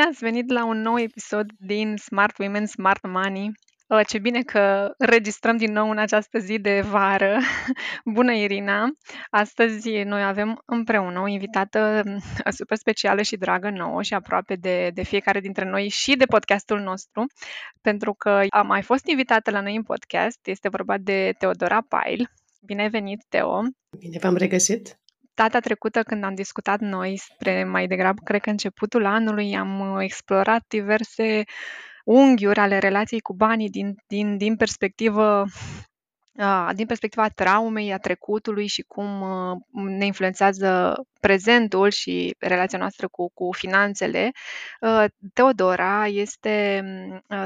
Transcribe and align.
Bine 0.00 0.12
ați 0.12 0.24
venit 0.24 0.50
la 0.50 0.64
un 0.64 0.80
nou 0.80 0.98
episod 0.98 1.50
din 1.58 1.96
Smart 1.96 2.38
Women, 2.38 2.66
Smart 2.66 3.06
Money. 3.06 3.52
Uh, 3.88 4.00
ce 4.06 4.18
bine 4.18 4.42
că 4.42 4.94
registrăm 4.98 5.56
din 5.56 5.72
nou 5.72 5.90
în 5.90 5.98
această 5.98 6.38
zi 6.38 6.58
de 6.58 6.80
vară. 6.80 7.38
Bună, 8.14 8.32
Irina! 8.32 8.88
Astăzi 9.30 10.02
noi 10.02 10.24
avem 10.24 10.62
împreună 10.66 11.20
o 11.20 11.26
invitată 11.26 12.02
uh, 12.06 12.52
super 12.52 12.76
specială 12.76 13.22
și 13.22 13.36
dragă 13.36 13.70
nouă 13.70 14.02
și 14.02 14.14
aproape 14.14 14.54
de, 14.54 14.90
de 14.94 15.02
fiecare 15.02 15.40
dintre 15.40 15.64
noi 15.64 15.88
și 15.88 16.16
de 16.16 16.24
podcastul 16.24 16.80
nostru, 16.80 17.26
pentru 17.80 18.14
că 18.14 18.42
a 18.48 18.62
mai 18.62 18.82
fost 18.82 19.06
invitată 19.06 19.50
la 19.50 19.60
noi 19.60 19.76
în 19.76 19.82
podcast. 19.82 20.46
Este 20.46 20.68
vorba 20.68 20.98
de 20.98 21.34
Teodora 21.38 21.80
Pail. 21.88 22.30
Bine 22.60 22.82
ai 22.82 22.90
venit, 22.90 23.24
Teo! 23.28 23.60
Bine 23.98 24.18
v-am 24.20 24.36
regăsit! 24.36 24.99
Data 25.42 25.60
trecută 25.60 26.02
când 26.02 26.24
am 26.24 26.34
discutat 26.34 26.80
noi 26.80 27.16
spre 27.16 27.64
mai 27.64 27.86
degrabă, 27.86 28.20
cred 28.24 28.40
că 28.40 28.50
începutul 28.50 29.06
anului, 29.06 29.56
am 29.56 29.80
uh, 29.80 30.02
explorat 30.02 30.64
diverse 30.68 31.44
unghiuri 32.04 32.58
ale 32.58 32.78
relației 32.78 33.20
cu 33.20 33.34
banii 33.34 33.70
din, 33.70 33.94
din, 34.06 34.36
din 34.36 34.56
perspectivă 34.56 35.44
din 36.74 36.86
perspectiva 36.86 37.28
traumei, 37.28 37.92
a 37.92 37.98
trecutului 37.98 38.66
și 38.66 38.82
cum 38.82 39.20
uh, 39.20 39.56
ne 39.98 40.04
influențează 40.04 40.94
prezentul 41.20 41.90
și 41.90 42.36
relația 42.38 42.78
noastră 42.78 43.08
cu, 43.08 43.30
cu 43.34 43.48
finanțele, 43.52 44.30
uh, 44.80 45.04
Teodora 45.34 46.06
este 46.06 46.82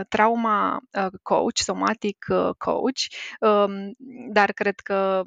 trauma 0.08 0.78
coach, 1.22 1.56
somatic 1.56 2.26
coach, 2.58 3.00
um, 3.40 3.94
dar 4.32 4.52
cred 4.52 4.80
că 4.80 5.22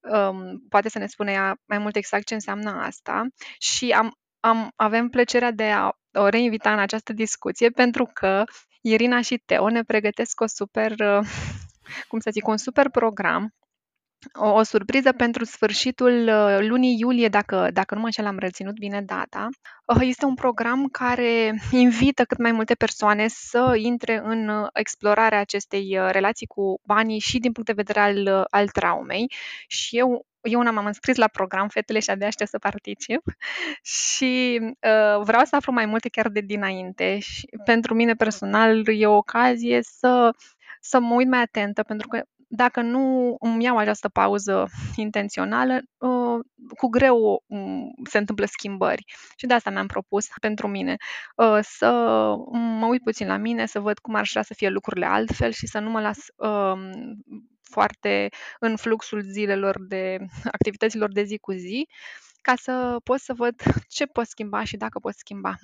um, 0.00 0.66
poate 0.68 0.88
să 0.88 0.98
ne 0.98 1.06
spune 1.06 1.32
ea 1.32 1.56
mai 1.64 1.78
mult 1.78 1.96
exact 1.96 2.26
ce 2.26 2.34
înseamnă 2.34 2.70
asta. 2.70 3.26
Și 3.58 3.90
am, 3.90 4.12
am, 4.40 4.70
avem 4.76 5.08
plăcerea 5.08 5.50
de 5.50 5.70
a 5.70 5.90
o 6.12 6.28
reinvita 6.28 6.72
în 6.72 6.78
această 6.78 7.12
discuție 7.12 7.70
pentru 7.70 8.10
că 8.12 8.44
Irina 8.80 9.20
și 9.20 9.42
Teo 9.46 9.68
ne 9.68 9.82
pregătesc 9.82 10.40
o 10.40 10.46
super, 10.46 10.90
uh, 10.90 11.26
cum 12.08 12.18
să 12.18 12.30
zic, 12.30 12.46
un 12.46 12.56
super 12.56 12.88
program 12.90 13.54
o, 14.32 14.48
o 14.48 14.62
surpriză 14.62 15.12
pentru 15.12 15.44
sfârșitul 15.44 16.28
uh, 16.28 16.58
lunii 16.60 16.98
iulie, 16.98 17.28
dacă, 17.28 17.68
dacă 17.72 17.94
nu 17.94 18.00
mă 18.00 18.06
înșel, 18.06 18.26
am 18.26 18.38
reținut 18.38 18.74
bine 18.74 19.02
data. 19.02 19.48
Uh, 19.84 20.00
este 20.00 20.24
un 20.24 20.34
program 20.34 20.86
care 20.86 21.54
invită 21.70 22.24
cât 22.24 22.38
mai 22.38 22.52
multe 22.52 22.74
persoane 22.74 23.26
să 23.28 23.74
intre 23.76 24.20
în 24.24 24.48
uh, 24.48 24.68
explorarea 24.72 25.40
acestei 25.40 25.98
relații 26.10 26.46
cu 26.46 26.80
banii 26.84 27.18
și 27.18 27.38
din 27.38 27.52
punct 27.52 27.68
de 27.68 27.82
vedere 27.82 28.00
al, 28.00 28.46
al 28.50 28.68
traumei. 28.68 29.32
Și 29.66 29.98
eu 29.98 30.26
eu 30.40 30.60
una 30.60 30.70
m-am 30.70 30.86
înscris 30.86 31.16
la 31.16 31.28
program, 31.28 31.68
fetele 31.68 31.98
și 31.98 32.10
abia 32.10 32.26
aștept 32.26 32.50
să 32.50 32.58
particip 32.58 33.22
și 34.06 34.58
uh, 34.62 35.22
vreau 35.22 35.44
să 35.44 35.56
aflu 35.56 35.72
mai 35.72 35.86
multe 35.86 36.08
chiar 36.08 36.28
de 36.28 36.40
dinainte 36.40 37.18
și 37.18 37.48
pentru 37.64 37.94
mine 37.94 38.14
personal 38.14 38.88
e 38.88 39.06
o 39.06 39.16
ocazie 39.16 39.80
să, 39.82 40.30
să 40.80 41.00
mă 41.00 41.14
uit 41.14 41.28
mai 41.28 41.40
atentă 41.40 41.82
pentru 41.82 42.08
că 42.08 42.22
dacă 42.48 42.80
nu 42.80 43.36
îmi 43.40 43.64
iau 43.64 43.76
această 43.76 44.08
pauză 44.08 44.66
intențională, 44.96 45.80
uh, 45.98 46.38
cu 46.76 46.88
greu 46.88 47.44
um, 47.46 47.92
se 48.10 48.18
întâmplă 48.18 48.46
schimbări. 48.46 49.04
Și 49.36 49.46
de 49.46 49.54
asta 49.54 49.70
mi-am 49.70 49.86
propus 49.86 50.26
pentru 50.40 50.68
mine 50.68 50.96
uh, 51.36 51.58
să 51.62 51.90
mă 52.52 52.86
uit 52.86 53.02
puțin 53.02 53.26
la 53.26 53.36
mine, 53.36 53.66
să 53.66 53.80
văd 53.80 53.98
cum 53.98 54.14
ar 54.14 54.28
vrea 54.30 54.42
să 54.42 54.54
fie 54.54 54.68
lucrurile 54.68 55.06
altfel 55.06 55.52
și 55.52 55.66
să 55.66 55.78
nu 55.78 55.90
mă 55.90 56.00
las 56.00 56.18
um, 56.36 56.90
foarte 57.70 58.28
în 58.58 58.76
fluxul 58.76 59.20
zilelor 59.20 59.76
de 59.88 60.16
activităților 60.58 61.12
de 61.12 61.22
zi 61.22 61.38
cu 61.38 61.52
zi, 61.52 61.88
ca 62.48 62.54
să 62.56 62.96
pot 63.04 63.20
să 63.20 63.34
văd 63.34 63.54
ce 63.96 64.06
pot 64.06 64.26
schimba 64.26 64.64
și 64.64 64.76
dacă 64.76 64.98
pot 64.98 65.14
schimba. 65.14 65.54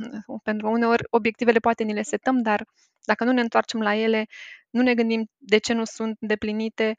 Pentru 0.43 0.67
că 0.67 0.73
uneori 0.73 1.05
obiectivele 1.11 1.59
poate 1.59 1.83
ni 1.83 1.95
le 1.95 2.03
setăm, 2.03 2.43
dar 2.43 2.65
dacă 3.05 3.25
nu 3.25 3.33
ne 3.33 3.41
întoarcem 3.41 3.81
la 3.81 3.95
ele, 3.95 4.27
nu 4.71 4.83
ne 4.83 4.95
gândim 4.95 5.27
de 5.37 5.59
ce 5.59 5.73
nu 5.73 5.85
sunt 5.85 6.17
deplinite, 6.21 6.95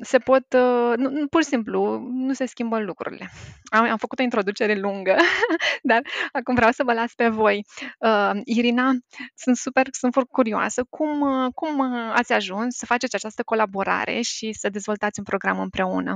se 0.00 0.18
pot, 0.18 0.52
uh, 0.52 0.96
nu, 0.96 1.26
pur 1.26 1.42
și 1.42 1.48
simplu, 1.48 1.98
nu 2.10 2.32
se 2.32 2.46
schimbă 2.46 2.78
lucrurile. 2.78 3.30
Am, 3.64 3.90
am 3.90 3.96
făcut 3.96 4.18
o 4.18 4.22
introducere 4.22 4.74
lungă, 4.74 5.16
dar 5.90 6.02
acum 6.32 6.54
vreau 6.54 6.70
să 6.70 6.84
vă 6.84 6.92
las 6.92 7.14
pe 7.14 7.28
voi. 7.28 7.64
Uh, 7.98 8.40
Irina, 8.44 8.90
sunt 9.34 9.56
super, 9.56 9.86
sunt 9.90 10.12
foarte 10.12 10.30
curioasă. 10.32 10.84
Cum, 10.88 11.20
uh, 11.20 11.52
cum 11.54 11.80
ați 12.12 12.32
ajuns 12.32 12.76
să 12.76 12.86
faceți 12.86 13.14
această 13.14 13.42
colaborare 13.42 14.20
și 14.20 14.52
să 14.52 14.68
dezvoltați 14.68 15.18
un 15.18 15.24
program 15.24 15.60
împreună? 15.60 16.14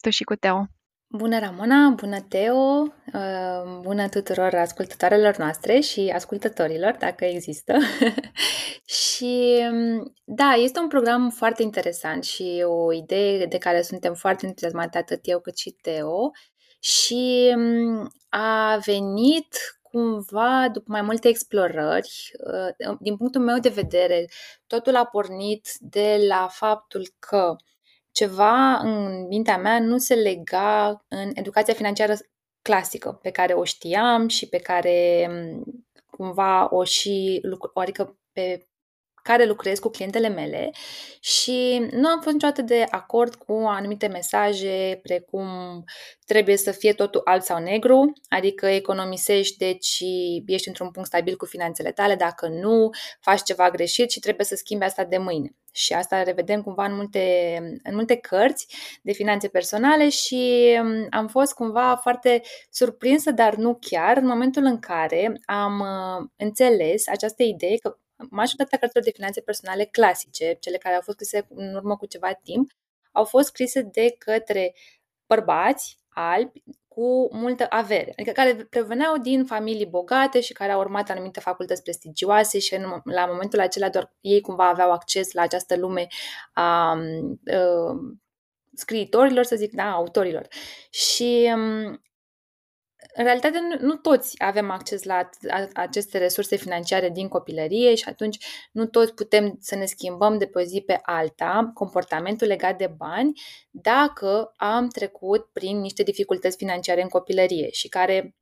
Tu 0.00 0.10
și 0.10 0.24
cu 0.24 0.34
Teo. 0.34 0.66
Bună, 1.12 1.38
Ramona! 1.38 1.88
Bună, 1.88 2.20
Teo! 2.20 2.80
Uh, 3.14 3.80
bună 3.80 4.08
tuturor 4.08 4.54
ascultătoarelor 4.54 5.36
noastre 5.36 5.80
și 5.80 6.12
ascultătorilor, 6.14 6.96
dacă 6.98 7.24
există. 7.24 7.78
și 9.00 9.58
um, 9.70 10.14
da, 10.24 10.52
este 10.52 10.78
un 10.78 10.88
program 10.88 11.30
foarte 11.30 11.62
interesant 11.62 12.24
și 12.24 12.64
o 12.66 12.92
idee 12.92 13.46
de 13.46 13.58
care 13.58 13.82
suntem 13.82 14.14
foarte 14.14 14.46
entuziasmate 14.46 14.98
atât 14.98 15.20
eu 15.22 15.40
cât 15.40 15.56
și 15.56 15.70
Teo 15.70 16.30
și 16.80 17.54
um, 17.56 18.10
a 18.28 18.76
venit 18.84 19.56
cumva 19.82 20.68
după 20.72 20.86
mai 20.90 21.02
multe 21.02 21.28
explorări. 21.28 22.30
Uh, 22.86 22.96
din 23.00 23.16
punctul 23.16 23.40
meu 23.40 23.58
de 23.58 23.68
vedere, 23.68 24.24
totul 24.66 24.96
a 24.96 25.04
pornit 25.04 25.68
de 25.78 26.24
la 26.28 26.48
faptul 26.50 27.02
că 27.18 27.56
ceva 28.12 28.76
în 28.76 29.26
mintea 29.26 29.58
mea 29.58 29.80
nu 29.80 29.98
se 29.98 30.14
lega 30.14 31.04
în 31.08 31.30
educația 31.34 31.74
financiară 31.74 32.14
clasică 32.62 33.18
pe 33.22 33.30
care 33.30 33.52
o 33.52 33.64
știam 33.64 34.28
și 34.28 34.48
pe 34.48 34.58
care 34.58 35.26
mm, 35.30 35.84
cumva 36.10 36.74
o 36.74 36.84
și, 36.84 37.40
adică 37.74 38.18
pe 38.32 38.68
care 39.22 39.44
lucrez 39.44 39.78
cu 39.78 39.88
clientele 39.88 40.28
mele 40.28 40.70
și 41.20 41.88
nu 41.90 42.08
am 42.08 42.20
fost 42.20 42.34
niciodată 42.34 42.62
de 42.62 42.86
acord 42.90 43.34
cu 43.34 43.52
anumite 43.52 44.06
mesaje 44.06 44.98
precum 45.02 45.48
trebuie 46.26 46.56
să 46.56 46.70
fie 46.70 46.92
totul 46.92 47.20
alb 47.24 47.42
sau 47.42 47.58
negru, 47.58 48.12
adică 48.28 48.66
economisești, 48.66 49.56
deci 49.56 50.02
ești 50.46 50.68
într-un 50.68 50.90
punct 50.90 51.08
stabil 51.08 51.36
cu 51.36 51.44
finanțele 51.44 51.92
tale, 51.92 52.14
dacă 52.14 52.48
nu, 52.48 52.90
faci 53.20 53.42
ceva 53.42 53.70
greșit 53.70 54.10
și 54.10 54.20
trebuie 54.20 54.46
să 54.46 54.54
schimbi 54.54 54.84
asta 54.84 55.04
de 55.04 55.18
mâine. 55.18 55.54
Și 55.72 55.92
asta 55.92 56.22
revedem 56.22 56.62
cumva 56.62 56.84
în 56.84 56.94
multe, 56.94 57.56
în 57.82 57.94
multe 57.94 58.16
cărți 58.16 58.66
de 59.02 59.12
finanțe 59.12 59.48
personale 59.48 60.08
și 60.08 60.74
mm, 60.82 61.06
am 61.10 61.28
fost 61.28 61.52
cumva 61.52 61.96
foarte 62.02 62.42
surprinsă, 62.70 63.30
dar 63.30 63.54
nu 63.54 63.78
chiar, 63.80 64.16
în 64.16 64.26
momentul 64.26 64.64
în 64.64 64.78
care 64.78 65.40
am 65.44 65.80
uh, 65.80 66.28
înțeles 66.36 67.08
această 67.08 67.42
idee 67.42 67.76
că 67.76 67.96
majoritatea 68.30 68.78
cărților 68.78 69.04
de 69.04 69.10
finanțe 69.10 69.40
personale 69.40 69.84
clasice, 69.84 70.56
cele 70.60 70.76
care 70.76 70.94
au 70.94 71.00
fost 71.00 71.16
scrise 71.16 71.46
în 71.48 71.74
urmă 71.74 71.96
cu 71.96 72.06
ceva 72.06 72.32
timp, 72.32 72.70
au 73.12 73.24
fost 73.24 73.46
scrise 73.46 73.82
de 73.82 74.14
către 74.18 74.74
bărbați 75.26 76.00
albi 76.08 76.62
cu 76.88 77.28
multă 77.32 77.66
avere, 77.68 78.12
adică 78.16 78.32
care 78.32 78.54
preveneau 78.70 79.16
din 79.16 79.44
familii 79.44 79.86
bogate 79.86 80.40
și 80.40 80.52
care 80.52 80.72
au 80.72 80.80
urmat 80.80 81.10
anumite 81.10 81.40
facultăți 81.40 81.82
prestigioase 81.82 82.58
și 82.58 82.74
în, 82.74 83.00
la 83.04 83.26
momentul 83.26 83.60
acela 83.60 83.88
doar 83.88 84.14
ei 84.20 84.40
cumva 84.40 84.68
aveau 84.68 84.90
acces 84.92 85.32
la 85.32 85.42
această 85.42 85.76
lume 85.76 86.06
a, 86.52 86.62
a 86.62 86.98
scriitorilor, 88.74 89.44
să 89.44 89.56
zic, 89.56 89.72
da, 89.72 89.90
autorilor. 89.90 90.46
Și 90.90 91.52
în 93.14 93.24
realitate 93.24 93.58
nu, 93.60 93.86
nu 93.86 93.94
toți 93.94 94.34
avem 94.38 94.70
acces 94.70 95.02
la 95.02 95.28
aceste 95.74 96.18
resurse 96.18 96.56
financiare 96.56 97.10
din 97.10 97.28
copilărie 97.28 97.94
și 97.94 98.08
atunci 98.08 98.38
nu 98.72 98.86
toți 98.86 99.14
putem 99.14 99.56
să 99.60 99.74
ne 99.74 99.84
schimbăm 99.84 100.38
de 100.38 100.46
pe 100.46 100.58
o 100.58 100.62
zi 100.62 100.82
pe 100.86 100.98
alta 101.02 101.70
comportamentul 101.74 102.46
legat 102.46 102.78
de 102.78 102.94
bani 102.96 103.40
dacă 103.70 104.52
am 104.56 104.88
trecut 104.88 105.48
prin 105.52 105.80
niște 105.80 106.02
dificultăți 106.02 106.56
financiare 106.56 107.02
în 107.02 107.08
copilărie 107.08 107.70
și 107.70 107.88
care 107.88 108.34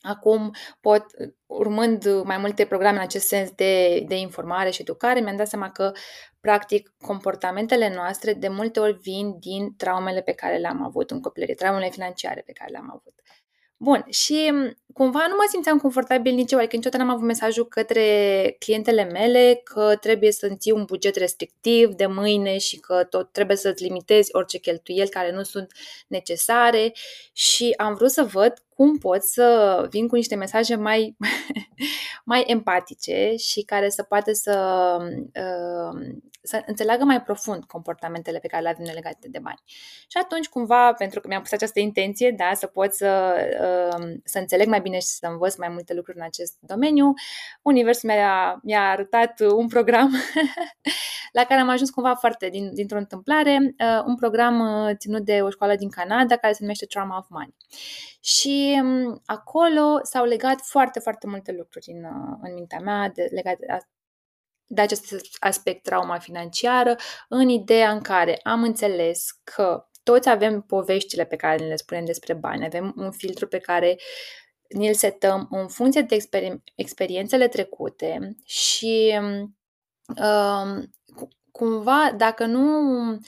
acum 0.00 0.54
pot, 0.80 1.04
urmând 1.46 2.22
mai 2.22 2.38
multe 2.38 2.64
programe 2.66 2.96
în 2.96 3.02
acest 3.02 3.26
sens 3.26 3.50
de, 3.50 4.04
de 4.06 4.14
informare 4.14 4.70
și 4.70 4.80
educare, 4.80 5.20
mi-am 5.20 5.36
dat 5.36 5.48
seama 5.48 5.70
că 5.70 5.92
practic 6.40 6.94
comportamentele 7.00 7.94
noastre 7.94 8.32
de 8.32 8.48
multe 8.48 8.80
ori 8.80 8.98
vin 9.02 9.38
din 9.38 9.74
traumele 9.76 10.22
pe 10.22 10.32
care 10.32 10.56
le-am 10.56 10.84
avut 10.84 11.10
în 11.10 11.20
copilărie, 11.20 11.54
traumele 11.54 11.90
financiare 11.90 12.42
pe 12.46 12.52
care 12.52 12.70
le-am 12.70 12.90
avut. 12.90 13.14
Bun, 13.80 14.06
și 14.10 14.50
mm, 14.52 14.76
cumva 14.92 15.26
nu 15.28 15.34
mă 15.34 15.46
simțeam 15.50 15.78
confortabil 15.78 16.34
nici 16.34 16.52
eu, 16.52 16.58
adică 16.58 16.76
niciodată 16.76 17.02
n-am 17.02 17.14
avut 17.14 17.26
mesajul 17.26 17.66
către 17.66 18.56
clientele 18.58 19.04
mele 19.04 19.60
că 19.64 19.96
trebuie 20.00 20.32
să 20.32 20.48
ții 20.54 20.72
un 20.72 20.84
buget 20.84 21.16
restrictiv 21.16 21.88
de 21.94 22.06
mâine 22.06 22.58
și 22.58 22.76
că 22.76 23.04
tot 23.10 23.32
trebuie 23.32 23.56
să-ți 23.56 23.82
limitezi 23.82 24.28
orice 24.32 24.58
cheltuieli 24.58 25.08
care 25.08 25.32
nu 25.32 25.42
sunt 25.42 25.72
necesare 26.08 26.92
și 27.32 27.74
am 27.76 27.94
vrut 27.94 28.10
să 28.10 28.22
văd 28.22 28.52
cum 28.74 28.98
pot 28.98 29.22
să 29.22 29.86
vin 29.90 30.08
cu 30.08 30.14
niște 30.14 30.34
mesaje 30.34 30.74
mai, 30.74 31.16
mai 32.28 32.44
empatice 32.46 33.34
și 33.36 33.62
care 33.62 33.88
să 33.88 34.02
poată 34.02 34.32
să, 34.32 34.96
uh, 35.22 36.16
să 36.42 36.62
înțeleagă 36.66 37.04
mai 37.04 37.22
profund 37.22 37.64
comportamentele 37.64 38.38
pe 38.38 38.46
care 38.46 38.62
le 38.62 38.68
avem 38.68 38.84
legate 38.94 39.28
de 39.28 39.38
bani. 39.38 39.62
Și 40.08 40.18
atunci, 40.22 40.48
cumva, 40.48 40.92
pentru 40.92 41.20
că 41.20 41.28
mi-am 41.28 41.42
pus 41.42 41.52
această 41.52 41.80
intenție, 41.80 42.30
da, 42.30 42.50
să 42.54 42.66
pot 42.66 42.92
să, 42.92 43.36
uh, 43.60 44.18
să 44.24 44.38
înțeleg 44.38 44.68
mai 44.68 44.80
bine 44.80 44.98
și 44.98 45.06
să 45.06 45.26
învăț 45.26 45.56
mai 45.56 45.68
multe 45.68 45.94
lucruri 45.94 46.18
în 46.18 46.24
acest 46.24 46.56
domeniu, 46.60 47.12
Universul 47.62 48.08
mi-a, 48.08 48.60
mi-a 48.62 48.90
arătat 48.90 49.40
un 49.40 49.68
program 49.68 50.14
la 51.38 51.44
care 51.44 51.60
am 51.60 51.68
ajuns 51.68 51.90
cumva 51.90 52.14
foarte 52.14 52.48
din, 52.48 52.74
dintr-o 52.74 52.98
întâmplare, 52.98 53.58
uh, 53.62 54.02
un 54.06 54.16
program 54.16 54.60
uh, 54.60 54.94
ținut 54.96 55.24
de 55.24 55.40
o 55.42 55.50
școală 55.50 55.74
din 55.74 55.90
Canada 55.90 56.36
care 56.36 56.52
se 56.52 56.58
numește 56.60 56.86
Trauma 56.86 57.18
of 57.18 57.26
Money. 57.28 57.54
Și 58.20 58.80
um, 58.82 59.22
acolo 59.26 60.00
s-au 60.02 60.24
legat 60.24 60.60
foarte, 60.60 60.98
foarte 60.98 61.26
multe 61.26 61.52
lucruri 61.52 61.90
în, 61.90 62.04
uh, 62.04 62.38
în 62.42 62.54
mintea 62.54 62.78
mea 62.78 63.08
de, 63.08 63.28
legate 63.30 63.66
de, 63.66 63.78
de 64.66 64.80
acest 64.80 65.14
aspect 65.38 65.82
trauma 65.82 66.18
financiară, 66.18 66.96
în 67.28 67.48
ideea 67.48 67.90
în 67.90 68.00
care 68.00 68.40
am 68.42 68.62
înțeles 68.62 69.40
că 69.44 69.88
toți 70.02 70.28
avem 70.28 70.62
poveștile 70.62 71.24
pe 71.24 71.36
care 71.36 71.64
le 71.64 71.76
spunem 71.76 72.04
despre 72.04 72.34
bani, 72.34 72.64
avem 72.64 72.92
un 72.96 73.10
filtru 73.10 73.46
pe 73.46 73.58
care 73.58 73.96
ne-l 74.68 74.94
setăm 74.94 75.48
în 75.50 75.68
funcție 75.68 76.02
de 76.02 76.14
exper- 76.16 76.62
experiențele 76.74 77.48
trecute 77.48 78.36
și 78.44 79.20
um, 80.06 80.90
cumva, 81.50 82.12
dacă 82.16 82.44
nu 82.44 83.18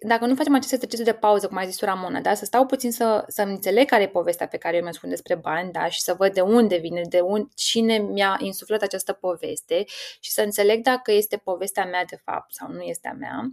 dacă 0.00 0.26
nu 0.26 0.34
facem 0.34 0.54
acest 0.54 0.72
exercițiu 0.72 1.04
de 1.04 1.12
pauză, 1.12 1.46
cum 1.46 1.56
a 1.56 1.66
zis 1.66 1.80
Ramona, 1.80 2.20
da? 2.20 2.34
să 2.34 2.44
stau 2.44 2.66
puțin 2.66 2.92
să, 2.92 3.24
să 3.28 3.42
înțeleg 3.42 3.86
care 3.86 4.02
e 4.02 4.08
povestea 4.08 4.46
pe 4.48 4.56
care 4.56 4.76
eu 4.76 4.82
mi-o 4.82 4.92
spun 4.92 5.08
despre 5.08 5.34
bani 5.34 5.72
da? 5.72 5.88
și 5.88 6.00
să 6.00 6.14
văd 6.18 6.32
de 6.32 6.40
unde 6.40 6.76
vine, 6.76 7.02
de 7.08 7.20
un, 7.20 7.48
cine 7.54 7.98
mi-a 7.98 8.36
insuflat 8.40 8.82
această 8.82 9.12
poveste 9.12 9.84
și 10.20 10.30
să 10.30 10.42
înțeleg 10.42 10.82
dacă 10.82 11.12
este 11.12 11.36
povestea 11.36 11.84
mea 11.84 12.04
de 12.04 12.20
fapt 12.24 12.54
sau 12.54 12.70
nu 12.70 12.80
este 12.80 13.08
a 13.08 13.12
mea 13.12 13.52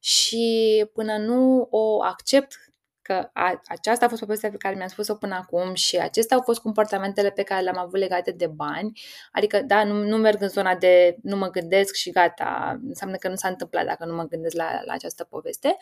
și 0.00 0.84
până 0.94 1.16
nu 1.16 1.66
o 1.70 2.02
accept 2.02 2.67
că 3.08 3.30
a, 3.32 3.62
aceasta 3.66 4.04
a 4.04 4.08
fost 4.08 4.20
povestea 4.20 4.50
pe 4.50 4.56
care 4.56 4.74
mi-am 4.74 4.88
spus-o 4.88 5.14
până 5.14 5.34
acum 5.34 5.74
și 5.74 5.96
acestea 5.96 6.36
au 6.36 6.42
fost 6.42 6.60
comportamentele 6.60 7.30
pe 7.30 7.42
care 7.42 7.62
le-am 7.62 7.78
avut 7.78 7.98
legate 7.98 8.30
de 8.30 8.46
bani. 8.46 9.00
Adică, 9.32 9.62
da, 9.62 9.84
nu, 9.84 9.94
nu 9.94 10.16
merg 10.16 10.42
în 10.42 10.48
zona 10.48 10.74
de 10.74 11.16
nu 11.22 11.36
mă 11.36 11.50
gândesc 11.50 11.94
și 11.94 12.10
gata, 12.10 12.80
înseamnă 12.86 13.16
că 13.16 13.28
nu 13.28 13.34
s-a 13.34 13.48
întâmplat 13.48 13.86
dacă 13.86 14.04
nu 14.04 14.14
mă 14.14 14.24
gândesc 14.24 14.56
la, 14.56 14.80
la 14.84 14.92
această 14.92 15.24
poveste. 15.24 15.76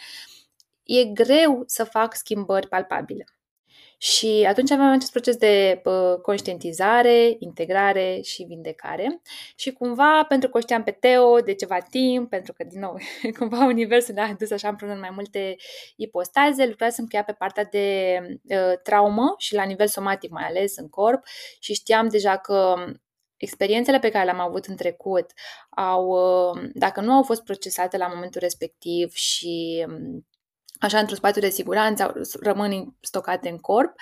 E 0.83 1.05
greu 1.05 1.63
să 1.67 1.85
fac 1.85 2.15
schimbări 2.15 2.69
palpabile. 2.69 3.25
Și 3.99 4.45
atunci 4.49 4.71
aveam 4.71 4.93
acest 4.93 5.11
proces 5.11 5.37
de 5.37 5.83
uh, 5.85 6.21
conștientizare, 6.23 7.37
integrare 7.39 8.21
și 8.23 8.43
vindecare. 8.43 9.21
Și 9.57 9.73
cumva, 9.73 10.25
pentru 10.29 10.49
că 10.49 10.57
o 10.57 10.61
știam 10.61 10.83
pe 10.83 10.91
Teo 10.91 11.39
de 11.41 11.55
ceva 11.55 11.79
timp, 11.81 12.31
pentru 12.31 12.53
că, 12.53 12.65
din 12.65 12.81
nou, 12.81 12.97
cumva 13.39 13.65
universul 13.65 14.15
ne-a 14.15 14.35
dus 14.39 14.51
așa 14.51 14.69
împreună 14.69 14.95
în 14.95 15.01
mai 15.01 15.11
multe 15.15 15.57
ipostaze, 15.97 16.67
lucrasem 16.67 17.05
cu 17.05 17.17
ea 17.17 17.25
pe 17.25 17.33
partea 17.33 17.65
de 17.65 18.19
uh, 18.43 18.79
traumă 18.83 19.35
și 19.39 19.55
la 19.55 19.65
nivel 19.65 19.87
somatic 19.87 20.31
mai 20.31 20.45
ales 20.45 20.77
în 20.77 20.89
corp 20.89 21.23
și 21.61 21.75
știam 21.75 22.09
deja 22.09 22.37
că 22.37 22.75
experiențele 23.37 23.99
pe 23.99 24.11
care 24.11 24.25
le-am 24.25 24.41
avut 24.41 24.65
în 24.65 24.77
trecut 24.77 25.31
au, 25.71 26.17
dacă 26.75 27.01
nu 27.01 27.13
au 27.13 27.23
fost 27.23 27.43
procesate 27.43 27.97
la 27.97 28.07
momentul 28.07 28.41
respectiv 28.41 29.13
și 29.13 29.87
așa 30.81 30.99
într-un 30.99 31.17
spațiu 31.17 31.41
de 31.41 31.49
siguranță, 31.49 32.13
rămân 32.41 32.97
stocate 33.01 33.49
în 33.49 33.59
corp. 33.59 33.95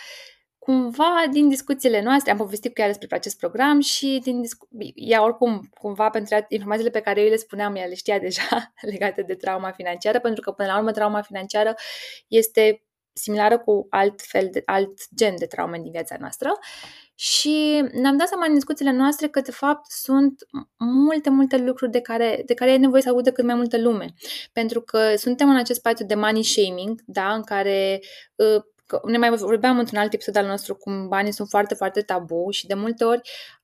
Cumva, 0.59 1.25
din 1.31 1.49
discuțiile 1.49 2.03
noastre, 2.03 2.31
am 2.31 2.37
povestit 2.37 2.75
cu 2.75 2.81
ea 2.81 2.87
despre 2.87 3.17
acest 3.17 3.39
program 3.39 3.81
și 3.81 4.21
din 4.23 4.41
discu- 4.41 4.69
ea 4.95 5.23
oricum, 5.25 5.69
cumva, 5.75 6.11
pentru 6.11 6.37
informațiile 6.49 6.91
pe 6.91 7.01
care 7.01 7.21
eu 7.21 7.29
le 7.29 7.37
spuneam, 7.37 7.75
ea 7.75 7.87
le 7.87 7.95
știa 7.95 8.19
deja 8.29 8.73
legate 8.81 9.23
de 9.23 9.35
trauma 9.35 9.71
financiară, 9.71 10.21
pentru 10.21 10.41
că, 10.41 10.51
până 10.51 10.69
la 10.69 10.77
urmă, 10.79 10.93
trauma 10.93 11.23
financiară 11.23 11.75
este 12.29 12.85
similară 13.13 13.59
cu 13.59 13.87
alt 13.91 14.23
fel 14.23 14.49
de, 14.53 14.63
alt 14.65 15.15
gen 15.15 15.35
de 15.39 15.47
traume 15.47 15.79
din 15.79 15.91
viața 15.91 16.17
noastră 16.19 16.53
și 17.15 17.85
ne-am 17.93 18.17
dat 18.17 18.29
seama 18.29 18.47
în 18.47 18.55
discuțiile 18.55 18.93
noastre 18.93 19.29
că, 19.29 19.41
de 19.41 19.51
fapt, 19.51 19.91
sunt 19.91 20.43
multe, 20.79 21.31
multe 21.31 21.57
lucruri 21.57 21.91
de 21.91 22.01
care, 22.01 22.43
de 22.47 22.55
care 22.55 22.73
e 22.73 22.77
nevoie 22.77 23.03
să 23.03 23.09
audă 23.09 23.33
cât 23.33 23.45
mai 23.45 23.55
multă 23.55 23.81
lume. 23.81 24.15
Pentru 24.53 24.81
că 24.81 25.17
suntem 25.17 25.49
în 25.49 25.57
acest 25.57 25.79
spațiu 25.79 26.07
de 26.07 26.15
money 26.15 26.43
shaming, 26.43 27.01
da, 27.07 27.35
în 27.35 27.43
care 27.43 28.01
uh, 28.35 28.63
ne 29.07 29.19
mai 29.19 29.31
vorbeam 29.31 29.79
într-un 29.79 29.99
alt 29.99 30.13
episod 30.13 30.37
al 30.37 30.47
nostru 30.47 30.75
cum 30.75 31.09
banii 31.09 31.33
sunt 31.33 31.49
foarte, 31.49 31.75
foarte 31.75 32.01
tabu 32.01 32.51
și 32.51 32.67
de 32.67 32.75
multe 32.75 33.05
ori 33.05 33.21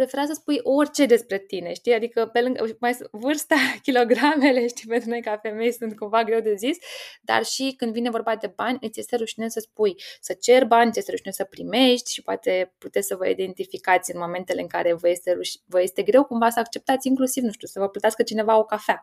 prefera 0.00 0.26
să 0.26 0.32
spui 0.32 0.60
orice 0.62 1.06
despre 1.06 1.38
tine, 1.38 1.72
știi? 1.72 1.94
Adică 1.94 2.26
pe 2.26 2.40
lângă 2.40 2.76
mai, 2.78 2.96
vârsta, 3.10 3.54
kilogramele, 3.82 4.66
știi, 4.66 4.88
pentru 4.88 5.08
noi 5.08 5.22
ca 5.22 5.36
femei 5.36 5.72
sunt 5.72 5.96
cumva 5.96 6.24
greu 6.24 6.40
de 6.40 6.54
zis, 6.54 6.76
dar 7.22 7.44
și 7.44 7.74
când 7.76 7.92
vine 7.92 8.10
vorba 8.10 8.36
de 8.36 8.52
bani, 8.56 8.78
îți 8.80 9.00
este 9.00 9.16
rușine 9.16 9.48
să 9.48 9.60
spui, 9.60 9.94
să 10.20 10.32
cer 10.40 10.64
bani, 10.64 10.88
îți 10.88 10.98
este 10.98 11.10
rușine 11.10 11.32
să 11.32 11.44
primești 11.44 12.12
și 12.12 12.22
poate 12.22 12.74
puteți 12.78 13.06
să 13.06 13.16
vă 13.16 13.28
identificați 13.28 14.14
în 14.14 14.20
momentele 14.20 14.60
în 14.60 14.66
care 14.66 14.92
vă 14.92 15.08
este, 15.08 15.32
ruș- 15.32 15.64
vă 15.66 15.82
este 15.82 16.02
greu 16.02 16.24
cumva 16.24 16.50
să 16.50 16.58
acceptați 16.58 17.08
inclusiv, 17.08 17.42
nu 17.42 17.52
știu, 17.52 17.66
să 17.66 17.78
vă 17.78 17.88
plătească 17.88 18.22
cineva 18.22 18.58
o 18.58 18.64
cafea. 18.64 19.00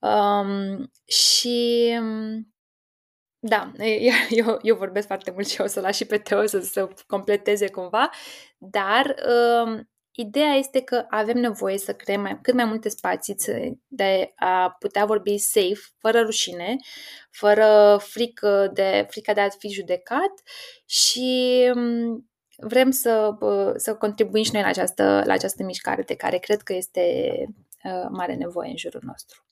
Um, 0.00 0.90
și 1.04 1.90
da, 3.44 3.72
eu, 4.30 4.58
eu 4.62 4.76
vorbesc 4.76 5.06
foarte 5.06 5.30
mult 5.30 5.48
și 5.48 5.60
o 5.60 5.66
să 5.66 5.80
las 5.80 5.96
și 5.96 6.04
pe 6.04 6.18
Teo 6.18 6.46
să, 6.46 6.60
să 6.60 6.88
completeze 7.06 7.70
cumva, 7.70 8.10
dar 8.58 9.14
um, 9.64 9.90
ideea 10.12 10.52
este 10.52 10.82
că 10.82 11.06
avem 11.08 11.38
nevoie 11.38 11.78
să 11.78 11.94
creăm 11.94 12.20
mai, 12.20 12.38
cât 12.42 12.54
mai 12.54 12.64
multe 12.64 12.88
spații 12.88 13.36
de 13.86 14.32
a 14.36 14.76
putea 14.78 15.04
vorbi 15.04 15.38
safe, 15.38 15.80
fără 15.98 16.20
rușine, 16.20 16.76
fără 17.30 17.98
frică 18.02 18.70
de, 18.74 19.06
frica 19.10 19.32
de 19.32 19.40
a 19.40 19.48
fi 19.48 19.68
judecat 19.68 20.32
și 20.86 21.60
um, 21.74 22.30
vrem 22.56 22.90
să, 22.90 23.36
să 23.76 23.96
contribuim 23.96 24.44
și 24.44 24.52
noi 24.52 24.62
la 24.62 24.68
această, 24.68 25.22
la 25.26 25.32
această 25.32 25.62
mișcare 25.62 26.02
de 26.02 26.16
care 26.16 26.38
cred 26.38 26.62
că 26.62 26.72
este 26.72 27.34
uh, 27.84 28.06
mare 28.10 28.34
nevoie 28.34 28.70
în 28.70 28.76
jurul 28.76 29.02
nostru. 29.04 29.44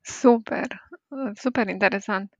Super, 0.00 0.66
super 1.34 1.68
interesant. 1.68 2.34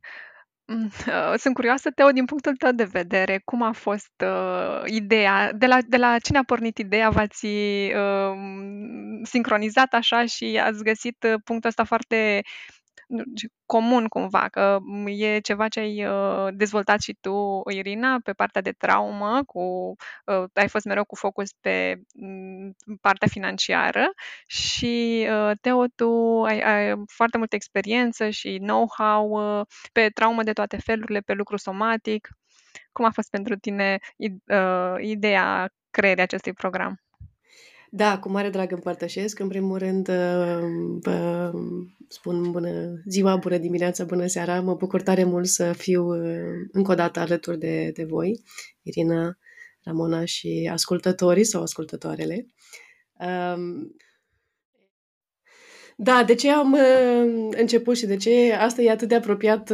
Mm, 0.71 0.89
sunt 1.43 1.55
curioasă, 1.55 1.91
Teo, 1.91 2.11
din 2.11 2.25
punctul 2.25 2.57
tău 2.57 2.73
de 2.73 2.85
vedere, 2.85 3.41
cum 3.45 3.63
a 3.63 3.73
fost 3.73 4.13
uh, 4.25 4.83
ideea, 4.85 5.53
de 5.53 5.67
la, 5.67 5.79
de 5.87 5.97
la 5.97 6.19
cine 6.19 6.39
a 6.39 6.43
pornit 6.43 6.79
ideea, 6.79 7.11
v-ați 7.11 7.47
uh, 7.47 8.37
sincronizat 9.23 9.93
așa 9.93 10.25
și 10.27 10.61
ați 10.65 10.83
găsit 10.83 11.17
uh, 11.23 11.35
punctul 11.45 11.69
ăsta 11.69 11.85
foarte 11.85 12.43
comun 13.67 14.07
cumva, 14.07 14.49
că 14.49 14.79
e 15.07 15.39
ceva 15.41 15.69
ce 15.69 15.81
ai 15.81 16.07
uh, 16.07 16.49
dezvoltat 16.55 17.01
și 17.01 17.17
tu, 17.21 17.63
Irina, 17.71 18.19
pe 18.25 18.33
partea 18.33 18.61
de 18.61 18.73
traumă, 18.73 19.43
cu, 19.47 19.61
uh, 20.27 20.45
ai 20.53 20.69
fost 20.69 20.85
mereu 20.85 21.05
cu 21.05 21.15
focus 21.17 21.53
pe 21.61 22.01
mm, 22.15 22.75
partea 23.01 23.29
financiară 23.29 24.13
și, 24.47 25.27
uh, 25.31 25.53
Teo, 25.61 25.87
tu 25.95 26.43
ai, 26.45 26.61
ai 26.61 26.95
foarte 27.07 27.39
multă 27.39 27.55
experiență 27.55 28.31
și 28.31 28.59
know-how 28.59 29.41
pe 29.93 30.09
traumă 30.09 30.43
de 30.43 30.53
toate 30.53 30.77
felurile, 30.77 31.21
pe 31.21 31.33
lucru 31.33 31.57
somatic. 31.57 32.29
Cum 32.93 33.05
a 33.05 33.11
fost 33.11 33.31
pentru 33.31 33.57
tine 33.57 33.99
ideea 35.01 35.71
creierii 35.91 36.23
acestui 36.23 36.53
program? 36.53 37.08
Da, 37.91 38.19
cu 38.19 38.31
mare 38.31 38.51
drag 38.51 38.73
împărtășesc. 38.73 39.39
În 39.39 39.49
primul 39.49 39.79
rând, 39.79 40.09
uh, 40.09 40.61
vă 41.01 41.53
spun 42.09 42.51
bună 42.51 43.03
ziua, 43.07 43.37
bună 43.37 43.59
dimineața, 43.59 44.05
bună 44.05 44.27
seara. 44.27 44.61
Mă 44.61 44.75
bucur 44.75 45.03
tare 45.03 45.25
mult 45.25 45.47
să 45.47 45.73
fiu 45.73 46.07
uh, 46.07 46.69
încă 46.73 46.91
o 46.91 46.95
dată 46.95 47.21
alături 47.21 47.59
de, 47.59 47.91
de 47.95 48.05
voi, 48.05 48.43
Irina, 48.83 49.39
Ramona 49.83 50.25
și 50.25 50.69
ascultătorii 50.73 51.45
sau 51.45 51.63
ascultătoarele. 51.63 52.47
Um, 53.21 53.97
da, 55.97 56.25
de 56.27 56.35
ce 56.35 56.51
am 56.51 56.73
uh, 56.73 57.49
început 57.51 57.97
și 57.97 58.07
de 58.07 58.17
ce 58.17 58.53
asta 58.53 58.83
e 58.83 58.91
atât 58.91 59.09
de 59.09 59.15
apropiat 59.15 59.73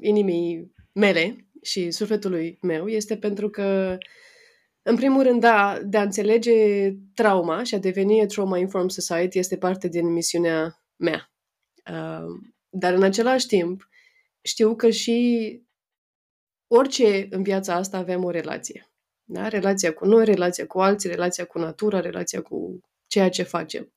inimii 0.00 0.74
mele 0.92 1.46
și 1.62 1.90
sufletului 1.90 2.58
meu 2.62 2.86
este 2.86 3.16
pentru 3.16 3.50
că 3.50 3.98
în 4.88 4.96
primul 4.96 5.22
rând, 5.22 5.40
da, 5.40 5.80
de 5.84 5.96
a 5.96 6.02
înțelege 6.02 6.90
trauma 7.14 7.62
și 7.62 7.74
a 7.74 7.78
deveni 7.78 8.20
a 8.20 8.26
trauma-informed 8.26 8.90
society 8.90 9.38
este 9.38 9.56
parte 9.56 9.88
din 9.88 10.12
misiunea 10.12 10.82
mea. 10.96 11.32
Uh, 11.90 12.26
dar 12.68 12.92
în 12.92 13.02
același 13.02 13.46
timp, 13.46 13.88
știu 14.42 14.76
că 14.76 14.90
și 14.90 15.60
orice 16.66 17.26
în 17.30 17.42
viața 17.42 17.74
asta 17.74 17.96
avem 17.98 18.24
o 18.24 18.30
relație. 18.30 18.90
Da? 19.24 19.48
Relația 19.48 19.92
cu 19.92 20.04
noi, 20.04 20.24
relația 20.24 20.66
cu 20.66 20.80
alții, 20.80 21.08
relația 21.08 21.44
cu 21.44 21.58
natura, 21.58 22.00
relația 22.00 22.42
cu 22.42 22.80
ceea 23.06 23.28
ce 23.28 23.42
facem. 23.42 23.92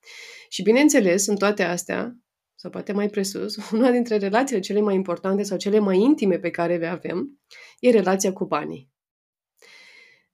Și 0.50 0.62
bineînțeles, 0.62 1.28
în 1.28 1.36
toate 1.36 1.64
astea, 1.64 2.16
sau 2.56 2.72
poate 2.72 2.92
mai 2.92 3.10
presus, 3.10 3.56
una 3.72 3.92
dintre 3.92 4.18
relațiile 4.18 4.62
cele 4.62 4.80
mai 4.80 4.96
importante 4.96 5.44
sau 5.44 5.58
cele 5.58 5.80
mai 5.80 5.98
intime 5.98 6.40
pe 6.40 6.50
care 6.50 6.78
le 6.78 6.88
avem 6.88 7.40
e 7.80 7.90
relația 7.90 8.34
cu 8.34 8.46
banii. 8.46 8.90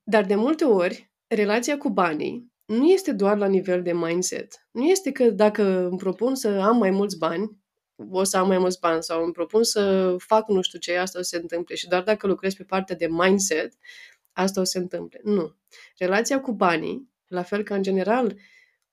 Dar 0.07 0.25
de 0.25 0.35
multe 0.35 0.63
ori, 0.63 1.11
relația 1.27 1.77
cu 1.77 1.89
banii 1.89 2.53
nu 2.65 2.85
este 2.85 3.11
doar 3.11 3.37
la 3.37 3.47
nivel 3.47 3.81
de 3.81 3.93
mindset. 3.93 4.67
Nu 4.71 4.83
este 4.83 5.11
că 5.11 5.29
dacă 5.29 5.87
îmi 5.89 5.97
propun 5.97 6.35
să 6.35 6.47
am 6.47 6.77
mai 6.77 6.89
mulți 6.89 7.17
bani, 7.17 7.51
o 8.09 8.23
să 8.23 8.37
am 8.37 8.47
mai 8.47 8.57
mulți 8.57 8.79
bani 8.79 9.03
sau 9.03 9.23
îmi 9.23 9.31
propun 9.33 9.63
să 9.63 10.15
fac 10.17 10.49
nu 10.49 10.61
știu 10.61 10.79
ce, 10.79 10.97
asta 10.97 11.19
o 11.19 11.21
să 11.21 11.29
se 11.29 11.41
întâmple. 11.41 11.75
Și 11.75 11.87
doar 11.87 12.03
dacă 12.03 12.27
lucrez 12.27 12.53
pe 12.53 12.63
partea 12.63 12.95
de 12.95 13.07
mindset, 13.09 13.73
asta 14.31 14.61
o 14.61 14.63
să 14.63 14.71
se 14.71 14.77
întâmple. 14.77 15.19
Nu. 15.23 15.55
Relația 15.97 16.41
cu 16.41 16.51
banii, 16.51 17.09
la 17.27 17.41
fel 17.41 17.63
ca 17.63 17.75
în 17.75 17.81
general, 17.81 18.35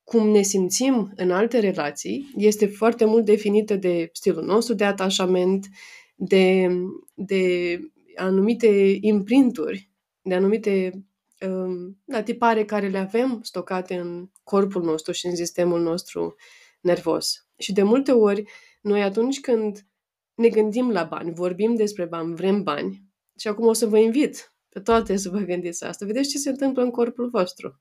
cum 0.05 0.29
ne 0.29 0.43
simțim 0.43 1.13
în 1.17 1.31
alte 1.31 1.59
relații, 1.59 2.33
este 2.37 2.67
foarte 2.67 3.05
mult 3.05 3.25
definită 3.25 3.77
de 3.77 4.11
stilul 4.13 4.45
nostru 4.45 4.75
de 4.75 4.85
atașament, 4.85 5.67
de, 6.15 6.69
de 7.15 7.79
anumite 8.17 8.99
imprinturi, 9.01 9.92
de 10.23 10.35
anumite 10.35 11.05
um, 11.47 12.01
da, 12.05 12.23
tipare 12.23 12.65
care 12.65 12.89
le 12.89 12.99
avem 12.99 13.41
stocate 13.43 13.95
în 13.95 14.31
corpul 14.43 14.83
nostru 14.83 15.13
și 15.13 15.27
în 15.27 15.37
sistemul 15.37 15.81
nostru 15.81 16.35
nervos. 16.81 17.47
Și 17.59 17.73
de 17.73 17.83
multe 17.83 18.13
ori, 18.13 18.45
noi 18.81 19.03
atunci 19.03 19.41
când 19.41 19.87
ne 20.35 20.49
gândim 20.49 20.91
la 20.91 21.05
bani, 21.05 21.35
vorbim 21.35 21.75
despre 21.75 22.05
bani, 22.05 22.35
vrem 22.35 22.63
bani, 22.63 23.03
și 23.39 23.49
acum 23.49 23.67
o 23.67 23.73
să 23.73 23.87
vă 23.87 23.99
invit 23.99 24.55
pe 24.69 24.81
toate 24.81 25.17
să 25.17 25.29
vă 25.29 25.39
gândiți 25.39 25.85
asta. 25.85 26.07
Vedeți 26.07 26.29
ce 26.29 26.39
se 26.39 26.49
întâmplă 26.49 26.83
în 26.83 26.91
corpul 26.91 27.29
vostru. 27.29 27.81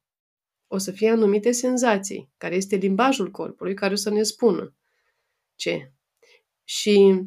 O 0.68 0.78
să 0.78 0.92
fie 0.92 1.10
anumite 1.10 1.52
senzații, 1.52 2.32
care 2.38 2.56
este 2.56 2.76
limbajul 2.76 3.32
corpului, 3.32 3.74
care 3.74 3.94
o 3.94 3.96
să 3.96 4.10
ne 4.10 4.24
spună 4.24 4.76
ce. 5.56 5.94
Și 6.64 7.24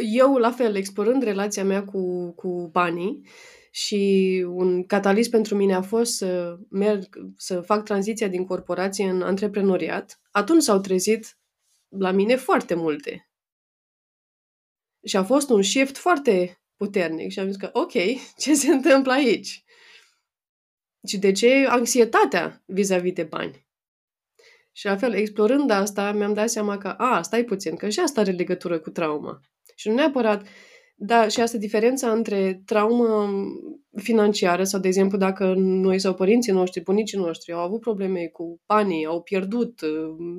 eu, 0.00 0.36
la 0.36 0.50
fel, 0.50 0.76
explorând 0.76 1.22
relația 1.22 1.64
mea 1.64 1.84
cu, 1.84 2.30
cu 2.30 2.68
banii, 2.72 3.22
și 3.76 4.44
un 4.48 4.86
catalist 4.86 5.30
pentru 5.30 5.54
mine 5.56 5.74
a 5.74 5.82
fost 5.82 6.16
să 6.16 6.58
merg, 6.70 7.18
să 7.36 7.60
fac 7.60 7.84
tranziția 7.84 8.28
din 8.28 8.44
corporație 8.44 9.08
în 9.08 9.22
antreprenoriat. 9.22 10.20
Atunci 10.30 10.62
s-au 10.62 10.80
trezit 10.80 11.38
la 11.88 12.10
mine 12.10 12.36
foarte 12.36 12.74
multe. 12.74 13.30
Și 15.04 15.16
a 15.16 15.24
fost 15.24 15.50
un 15.50 15.62
shift 15.62 15.96
foarte 15.96 16.62
puternic 16.76 17.30
și 17.30 17.38
am 17.38 17.46
zis 17.46 17.56
că, 17.56 17.70
ok, 17.72 17.92
ce 18.42 18.54
se 18.54 18.72
întâmplă 18.72 19.12
aici? 19.12 19.64
Și 21.08 21.18
de 21.18 21.32
ce 21.32 21.66
anxietatea 21.68 22.62
vis-a-vis 22.66 23.12
de 23.12 23.22
bani? 23.22 23.66
Și 24.72 24.86
la 24.86 24.96
fel, 24.96 25.12
explorând 25.12 25.70
asta, 25.70 26.12
mi-am 26.12 26.34
dat 26.34 26.48
seama 26.48 26.78
că, 26.78 26.88
a, 26.88 27.22
stai 27.22 27.44
puțin, 27.44 27.76
că 27.76 27.88
și 27.88 28.00
asta 28.00 28.20
are 28.20 28.30
legătură 28.30 28.78
cu 28.78 28.90
trauma. 28.90 29.40
Și 29.74 29.88
nu 29.88 29.94
neapărat 29.94 30.46
da, 30.98 31.28
și 31.28 31.40
asta 31.40 31.58
diferența 31.58 32.12
între 32.12 32.62
traumă 32.64 33.28
financiară 33.96 34.64
sau, 34.64 34.80
de 34.80 34.86
exemplu, 34.86 35.18
dacă 35.18 35.54
noi 35.56 35.98
sau 35.98 36.14
părinții 36.14 36.52
noștri, 36.52 36.82
bunicii 36.82 37.18
noștri 37.18 37.52
au 37.52 37.60
avut 37.60 37.80
probleme 37.80 38.26
cu 38.26 38.60
banii, 38.66 39.06
au 39.06 39.22
pierdut, 39.22 39.80
uh, 39.80 40.38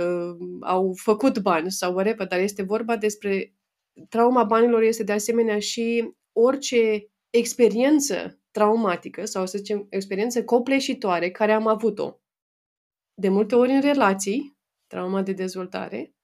uh, 0.00 0.36
au 0.60 0.92
făcut 0.96 1.38
bani 1.38 1.70
sau 1.70 1.92
whatever, 1.92 2.26
dar 2.26 2.38
este 2.38 2.62
vorba 2.62 2.96
despre 2.96 3.54
trauma 4.08 4.44
banilor 4.44 4.82
este 4.82 5.02
de 5.02 5.12
asemenea 5.12 5.58
și 5.58 6.14
orice 6.32 7.08
experiență 7.30 8.38
traumatică 8.50 9.24
sau, 9.24 9.46
să 9.46 9.58
zicem, 9.58 9.86
experiență 9.90 10.44
copleșitoare 10.44 11.30
care 11.30 11.52
am 11.52 11.66
avut-o. 11.66 12.18
De 13.14 13.28
multe 13.28 13.54
ori 13.54 13.72
în 13.72 13.80
relații, 13.80 14.56
trauma 14.86 15.22
de 15.22 15.32
dezvoltare, 15.32 16.14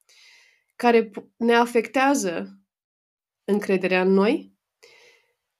care 0.81 1.11
ne 1.37 1.53
afectează 1.53 2.59
încrederea 3.43 4.01
în 4.01 4.11
noi, 4.11 4.55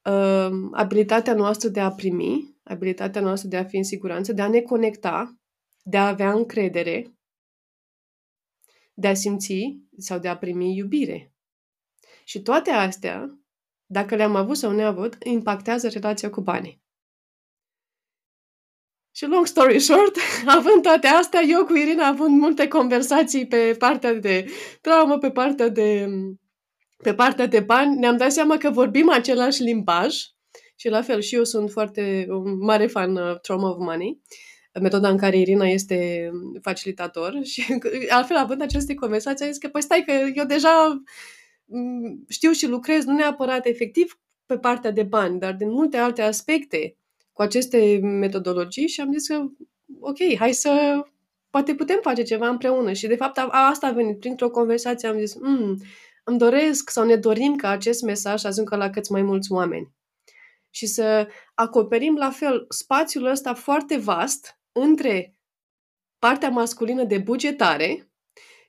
uh, 0.09 0.69
abilitatea 0.71 1.33
noastră 1.33 1.69
de 1.69 1.79
a 1.79 1.91
primi, 1.91 2.57
abilitatea 2.63 3.21
noastră 3.21 3.49
de 3.49 3.57
a 3.57 3.63
fi 3.63 3.77
în 3.77 3.83
siguranță, 3.83 4.33
de 4.33 4.41
a 4.41 4.47
ne 4.47 4.61
conecta, 4.61 5.39
de 5.83 5.97
a 5.97 6.07
avea 6.07 6.31
încredere, 6.31 7.17
de 8.93 9.07
a 9.07 9.13
simți 9.13 9.79
sau 9.97 10.19
de 10.19 10.27
a 10.27 10.37
primi 10.37 10.75
iubire. 10.75 11.33
Și 12.23 12.41
toate 12.41 12.69
astea, 12.69 13.39
dacă 13.85 14.15
le-am 14.15 14.35
avut 14.35 14.57
sau 14.57 14.71
ne 14.71 14.83
avut, 14.83 15.17
impactează 15.23 15.87
relația 15.87 16.29
cu 16.29 16.41
banii. 16.41 16.81
Și 19.21 19.27
long 19.27 19.45
story 19.45 19.79
short, 19.79 20.15
având 20.57 20.81
toate 20.81 21.07
astea, 21.07 21.41
eu 21.41 21.65
cu 21.65 21.75
Irina 21.75 22.07
având 22.07 22.39
multe 22.39 22.67
conversații 22.67 23.47
pe 23.47 23.75
partea 23.77 24.13
de 24.13 24.45
traumă, 24.81 25.17
pe 25.17 25.31
partea 25.31 25.69
de 25.69 26.07
pe 26.97 27.13
partea 27.13 27.45
de 27.45 27.59
bani, 27.59 27.95
ne-am 27.95 28.17
dat 28.17 28.31
seama 28.31 28.57
că 28.57 28.69
vorbim 28.69 29.09
același 29.09 29.61
limbaj 29.61 30.15
și 30.75 30.89
la 30.89 31.01
fel 31.01 31.21
și 31.21 31.35
eu 31.35 31.43
sunt 31.43 31.71
foarte 31.71 32.25
un 32.29 32.57
mare 32.57 32.87
fan 32.87 33.15
uh, 33.15 33.39
Trauma 33.39 33.69
of 33.69 33.77
Money, 33.77 34.21
metoda 34.81 35.09
în 35.09 35.17
care 35.17 35.37
Irina 35.37 35.67
este 35.67 36.29
facilitator 36.61 37.39
și 37.51 37.65
altfel 38.09 38.37
având 38.37 38.61
aceste 38.61 38.93
conversații, 38.93 39.45
am 39.45 39.51
zis 39.51 39.61
că 39.61 39.67
păi 39.67 39.81
stai 39.81 40.03
că 40.05 40.11
eu 40.35 40.45
deja 40.45 41.01
mm, 41.65 42.25
știu 42.29 42.51
și 42.51 42.67
lucrez 42.67 43.05
nu 43.05 43.15
neapărat 43.15 43.65
efectiv 43.65 44.19
pe 44.45 44.57
partea 44.57 44.91
de 44.91 45.03
bani, 45.03 45.39
dar 45.39 45.53
din 45.53 45.69
multe 45.69 45.97
alte 45.97 46.21
aspecte 46.21 46.95
cu 47.33 47.41
aceste 47.41 47.99
metodologii 48.01 48.87
și 48.87 49.01
am 49.01 49.11
zis 49.11 49.27
că 49.27 49.45
ok, 49.99 50.35
hai 50.37 50.53
să 50.53 51.01
poate 51.49 51.75
putem 51.75 51.99
face 52.01 52.23
ceva 52.23 52.47
împreună 52.47 52.93
și 52.93 53.07
de 53.07 53.15
fapt 53.15 53.37
a, 53.37 53.49
asta 53.51 53.87
a 53.87 53.91
venit 53.91 54.19
printr-o 54.19 54.49
conversație, 54.49 55.07
am 55.07 55.17
zis, 55.17 55.35
mm, 55.35 55.81
îmi 56.23 56.37
doresc 56.37 56.89
sau 56.89 57.05
ne 57.05 57.15
dorim 57.15 57.55
ca 57.55 57.69
acest 57.69 58.01
mesaj 58.01 58.39
să 58.39 58.47
ajungă 58.47 58.75
la 58.75 58.89
cât 58.89 59.09
mai 59.09 59.21
mulți 59.21 59.51
oameni. 59.51 59.91
Și 60.69 60.85
să 60.85 61.27
acoperim 61.53 62.15
la 62.15 62.29
fel 62.29 62.65
spațiul 62.69 63.25
ăsta 63.25 63.53
foarte 63.53 63.97
vast 63.97 64.59
între 64.71 65.35
partea 66.19 66.49
masculină 66.49 67.03
de 67.03 67.17
bugetare 67.17 68.11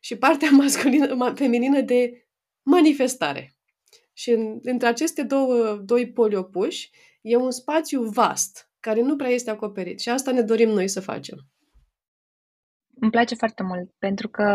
și 0.00 0.16
partea 0.16 0.50
masculină, 0.60 1.32
feminină 1.34 1.80
de 1.80 2.26
manifestare. 2.62 3.56
Și 4.12 4.30
în, 4.30 4.58
între 4.62 4.88
aceste 4.88 5.22
două, 5.22 5.76
doi 5.76 6.12
poli 6.12 6.36
opuși 6.36 6.90
e 7.22 7.36
un 7.36 7.50
spațiu 7.50 8.02
vast 8.02 8.70
care 8.80 9.00
nu 9.00 9.16
prea 9.16 9.30
este 9.30 9.50
acoperit. 9.50 10.00
Și 10.00 10.08
asta 10.08 10.32
ne 10.32 10.42
dorim 10.42 10.68
noi 10.68 10.88
să 10.88 11.00
facem. 11.00 11.38
Îmi 13.00 13.10
place 13.10 13.34
foarte 13.34 13.62
mult, 13.62 13.90
pentru 13.98 14.28
că 14.28 14.46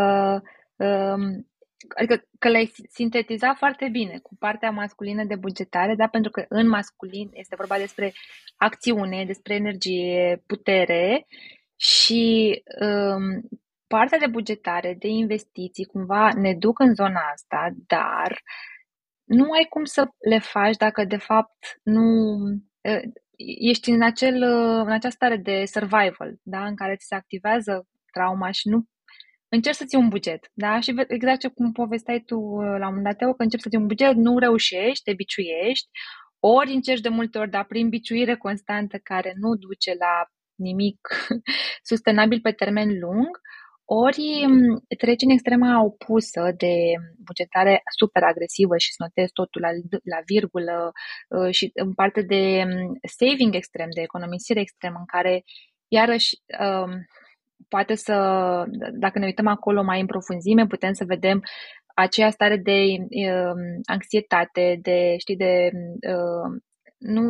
um, 0.75 1.47
Adică 1.95 2.23
că 2.39 2.49
le-ai 2.49 2.71
sintetizat 2.89 3.57
foarte 3.57 3.89
bine 3.91 4.17
cu 4.17 4.35
partea 4.35 4.71
masculină 4.71 5.23
de 5.23 5.35
bugetare, 5.35 5.95
da? 5.95 6.07
pentru 6.07 6.31
că 6.31 6.45
în 6.49 6.67
masculin 6.67 7.29
este 7.33 7.55
vorba 7.55 7.77
despre 7.77 8.13
acțiune, 8.55 9.25
despre 9.25 9.53
energie, 9.53 10.43
putere 10.47 11.27
și 11.75 12.53
um, 12.81 13.49
partea 13.87 14.17
de 14.17 14.27
bugetare, 14.27 14.95
de 14.99 15.07
investiții, 15.07 15.85
cumva 15.85 16.33
ne 16.33 16.53
duc 16.53 16.79
în 16.79 16.93
zona 16.93 17.21
asta, 17.33 17.69
dar 17.87 18.41
nu 19.27 19.51
ai 19.51 19.65
cum 19.69 19.83
să 19.83 20.07
le 20.29 20.39
faci 20.39 20.75
dacă 20.75 21.03
de 21.03 21.17
fapt 21.17 21.79
nu 21.83 22.03
ești 23.59 23.89
în, 23.89 24.01
acel, 24.01 24.41
în 24.81 24.91
această 24.91 25.09
stare 25.09 25.37
de 25.37 25.63
survival, 25.65 26.35
da? 26.43 26.65
în 26.65 26.75
care 26.75 26.95
ți 26.95 27.07
se 27.07 27.15
activează 27.15 27.87
trauma 28.11 28.51
și 28.51 28.67
nu 28.67 28.85
încerci 29.49 29.75
să 29.75 29.85
ții 29.85 29.97
un 29.97 30.09
buget, 30.09 30.51
da? 30.53 30.79
Și 30.79 30.93
exact 31.07 31.39
ce 31.39 31.47
cum 31.47 31.71
povesteai 31.71 32.19
tu 32.19 32.35
uh, 32.35 32.75
la 32.79 32.87
un 32.87 32.95
moment 32.95 33.03
dat, 33.03 33.35
că 33.35 33.43
încerci 33.43 33.63
să 33.63 33.69
ții 33.69 33.77
un 33.77 33.87
buget, 33.87 34.15
nu 34.15 34.37
reușești, 34.37 35.03
te 35.03 35.13
biciuiești, 35.13 35.87
ori 36.39 36.73
încerci 36.73 37.01
de 37.01 37.09
multe 37.09 37.37
ori, 37.37 37.49
dar 37.49 37.65
prin 37.65 37.89
biciuire 37.89 38.35
constantă 38.35 38.97
care 38.97 39.33
nu 39.35 39.55
duce 39.55 39.95
la 39.99 40.25
nimic 40.55 40.99
sustenabil 41.89 42.39
pe 42.41 42.51
termen 42.51 42.99
lung, 42.99 43.39
ori 43.89 44.45
mm, 44.47 44.83
treci 44.97 45.21
în 45.21 45.29
extrema 45.29 45.83
opusă 45.83 46.51
de 46.57 46.73
bugetare 47.25 47.81
super 47.97 48.23
agresivă 48.23 48.77
și 48.77 48.91
să 48.91 48.97
notezi 48.99 49.33
totul 49.33 49.61
la, 49.61 49.69
la 50.03 50.19
virgulă 50.25 50.91
uh, 51.29 51.53
și 51.53 51.71
în 51.73 51.93
parte 51.93 52.21
de 52.21 52.63
mm, 52.65 52.99
saving 53.17 53.55
extrem, 53.55 53.87
de 53.95 54.01
economisire 54.01 54.59
extrem, 54.59 54.95
în 54.97 55.05
care 55.05 55.43
iarăși 55.87 56.35
um, 56.59 56.91
poate 57.67 57.95
să, 57.95 58.15
dacă 58.93 59.19
ne 59.19 59.25
uităm 59.25 59.47
acolo 59.47 59.83
mai 59.83 59.99
în 59.99 60.05
profunzime, 60.05 60.67
putem 60.67 60.93
să 60.93 61.03
vedem 61.05 61.41
aceea 61.95 62.29
stare 62.29 62.57
de 62.57 62.79
uh, 62.99 63.55
anxietate, 63.85 64.79
de, 64.81 65.15
știi, 65.17 65.35
de 65.35 65.69
uh, 66.13 66.61
nu, 66.97 67.25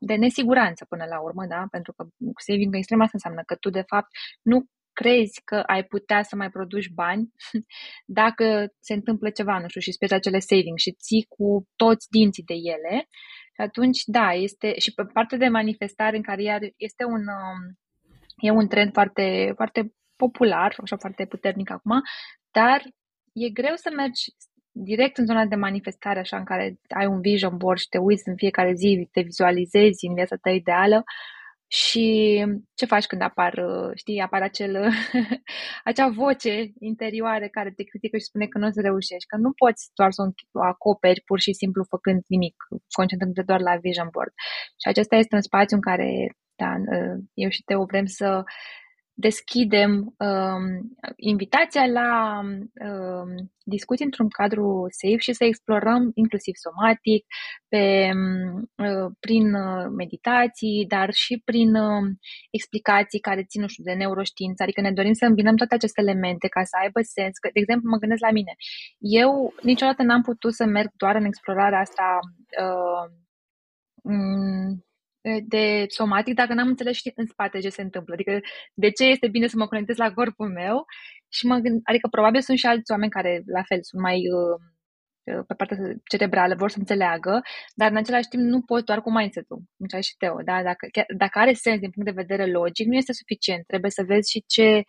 de 0.00 0.14
nesiguranță 0.14 0.84
până 0.88 1.04
la 1.08 1.20
urmă, 1.20 1.46
da? 1.48 1.64
Pentru 1.70 1.92
că 1.92 2.04
saving 2.36 2.74
extrem 2.74 3.00
asta 3.00 3.10
înseamnă 3.14 3.42
că 3.46 3.54
tu, 3.54 3.70
de 3.70 3.84
fapt, 3.86 4.08
nu 4.42 4.64
crezi 5.00 5.40
că 5.44 5.56
ai 5.66 5.84
putea 5.84 6.22
să 6.22 6.36
mai 6.36 6.50
produci 6.50 6.88
bani 6.88 7.30
dacă 8.20 8.72
se 8.80 8.94
întâmplă 8.94 9.30
ceva, 9.30 9.58
nu 9.58 9.68
știu, 9.68 9.80
și 9.80 9.92
speri 9.92 10.14
acele 10.14 10.38
saving 10.38 10.78
și 10.78 10.92
ții 10.92 11.26
cu 11.28 11.66
toți 11.76 12.06
dinții 12.10 12.48
de 12.50 12.54
ele. 12.54 13.08
Și 13.54 13.60
atunci, 13.68 14.00
da, 14.04 14.28
este 14.32 14.78
și 14.78 14.92
pe 14.92 15.02
partea 15.12 15.38
de 15.38 15.48
manifestare 15.48 16.16
în 16.16 16.22
care 16.22 16.42
iar 16.42 16.60
este 16.76 17.04
un, 17.04 17.22
um, 17.38 17.60
E 18.40 18.50
un 18.50 18.68
trend 18.68 18.92
foarte, 18.92 19.52
foarte 19.54 19.92
popular, 20.16 20.74
așa 20.82 20.96
foarte 20.96 21.26
puternic 21.26 21.70
acum, 21.70 22.00
dar 22.50 22.82
e 23.32 23.48
greu 23.48 23.74
să 23.74 23.90
mergi 23.96 24.22
direct 24.70 25.18
în 25.18 25.26
zona 25.26 25.44
de 25.44 25.54
manifestare, 25.54 26.18
așa, 26.18 26.36
în 26.36 26.44
care 26.44 26.78
ai 26.88 27.06
un 27.06 27.20
vision 27.20 27.56
board 27.56 27.78
și 27.78 27.88
te 27.88 27.98
uiți 27.98 28.28
în 28.28 28.36
fiecare 28.36 28.72
zi, 28.72 29.08
te 29.12 29.20
vizualizezi 29.20 30.06
în 30.06 30.14
viața 30.14 30.36
ta 30.36 30.50
ideală 30.50 31.04
și 31.68 32.44
ce 32.74 32.86
faci 32.86 33.06
când 33.06 33.22
apar, 33.22 33.64
știi, 33.94 34.20
apar 34.20 34.42
acel, 34.42 34.90
acea 35.90 36.08
voce 36.08 36.72
interioară 36.78 37.46
care 37.48 37.70
te 37.70 37.82
critică 37.82 38.16
și 38.16 38.24
spune 38.24 38.46
că 38.46 38.58
nu 38.58 38.66
o 38.66 38.70
să 38.70 38.80
reușești, 38.80 39.26
că 39.26 39.36
nu 39.36 39.52
poți 39.52 39.90
doar 39.94 40.10
să 40.12 40.22
o 40.52 40.62
acoperi 40.62 41.20
pur 41.20 41.40
și 41.40 41.52
simplu 41.52 41.84
făcând 41.88 42.22
nimic, 42.26 42.54
concentrându-te 42.92 43.42
doar 43.42 43.60
la 43.60 43.76
vision 43.76 44.08
board. 44.12 44.32
Și 44.80 44.88
acesta 44.88 45.16
este 45.16 45.34
un 45.34 45.40
spațiu 45.40 45.76
în 45.76 45.82
care 45.82 46.08
da, 46.62 46.74
eu 47.34 47.48
și 47.48 47.62
Teo 47.62 47.84
vrem 47.84 48.06
să 48.06 48.42
deschidem 49.20 50.14
um, 50.18 50.96
invitația 51.16 51.86
la 51.86 52.40
um, 52.40 53.50
discuții 53.64 54.04
într-un 54.04 54.28
cadru 54.28 54.86
safe 54.90 55.16
și 55.16 55.32
să 55.32 55.44
explorăm 55.44 56.10
inclusiv 56.14 56.54
somatic, 56.54 57.26
pe, 57.68 58.10
um, 58.14 58.70
uh, 58.86 59.10
prin 59.20 59.54
uh, 59.54 59.86
meditații, 59.96 60.84
dar 60.88 61.12
și 61.12 61.42
prin 61.44 61.74
uh, 61.74 62.04
explicații 62.50 63.20
care 63.20 63.44
țin, 63.44 63.60
nu 63.60 63.68
știu, 63.68 63.84
de 63.84 63.92
neuroștiință, 63.92 64.62
adică 64.62 64.80
ne 64.80 64.92
dorim 64.92 65.12
să 65.12 65.24
îmbinăm 65.24 65.56
toate 65.56 65.74
aceste 65.74 66.00
elemente 66.00 66.48
ca 66.48 66.62
să 66.64 66.76
aibă 66.82 67.00
sens. 67.02 67.38
Că, 67.38 67.48
de 67.52 67.60
exemplu, 67.60 67.90
mă 67.90 67.96
gândesc 67.96 68.20
la 68.20 68.30
mine. 68.30 68.52
Eu 68.98 69.54
niciodată 69.62 70.02
n-am 70.02 70.22
putut 70.22 70.54
să 70.54 70.64
merg 70.64 70.90
doar 70.96 71.14
în 71.14 71.24
explorarea 71.24 71.80
asta 71.80 72.18
uh, 72.62 73.04
de 75.44 75.84
somatic 75.88 76.34
dacă 76.34 76.54
n-am 76.54 76.68
înțeles 76.68 76.96
și 76.96 77.12
în 77.14 77.26
spate 77.26 77.58
ce 77.58 77.68
se 77.68 77.82
întâmplă. 77.82 78.14
Adică 78.14 78.40
de 78.74 78.90
ce 78.90 79.04
este 79.04 79.28
bine 79.28 79.46
să 79.46 79.56
mă 79.58 79.66
conectez 79.66 79.96
la 79.96 80.12
corpul 80.12 80.48
meu 80.48 80.84
și 81.28 81.46
mă 81.46 81.56
gând, 81.58 81.80
adică 81.84 82.08
probabil 82.10 82.40
sunt 82.40 82.58
și 82.58 82.66
alți 82.66 82.90
oameni 82.90 83.10
care 83.10 83.42
la 83.46 83.62
fel 83.62 83.78
sunt 83.82 84.02
mai 84.02 84.16
uh, 84.16 84.56
uh 84.60 84.77
pe 85.46 85.54
partea 85.54 85.76
cerebrală, 86.04 86.54
vor 86.54 86.70
să 86.70 86.78
înțeleagă, 86.78 87.40
dar 87.74 87.90
în 87.90 87.96
același 87.96 88.28
timp 88.28 88.42
nu 88.42 88.60
pot 88.60 88.84
doar 88.84 89.00
cu 89.00 89.10
mindset-ul, 89.10 89.62
cum 89.76 90.00
și 90.00 90.16
Teo, 90.16 90.40
da? 90.44 90.62
dacă, 90.62 90.88
dacă 91.16 91.38
are 91.38 91.52
sens 91.52 91.78
din 91.80 91.90
punct 91.90 92.08
de 92.08 92.22
vedere 92.22 92.50
logic, 92.50 92.86
nu 92.86 92.94
este 92.94 93.12
suficient, 93.12 93.66
trebuie 93.66 93.90
să 93.90 94.02
vezi 94.06 94.30
și 94.30 94.44
ce 94.46 94.84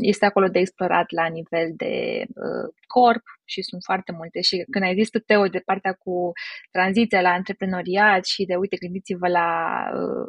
este 0.00 0.24
acolo 0.26 0.48
de 0.48 0.58
explorat 0.58 1.10
la 1.10 1.26
nivel 1.26 1.72
de 1.76 2.24
uh, 2.28 2.74
corp 2.86 3.22
și 3.44 3.62
sunt 3.62 3.82
foarte 3.84 4.12
multe. 4.12 4.40
Și 4.40 4.64
când 4.70 4.84
ai 4.84 4.94
zis 4.94 5.10
tu, 5.10 5.18
Teo, 5.18 5.46
de 5.46 5.62
partea 5.64 5.92
cu 5.92 6.32
tranziția 6.70 7.20
la 7.20 7.28
antreprenoriat 7.28 8.24
și 8.24 8.44
de, 8.44 8.54
uite, 8.54 8.76
gândiți-vă 8.76 9.28
la 9.28 9.48
uh, 9.94 10.26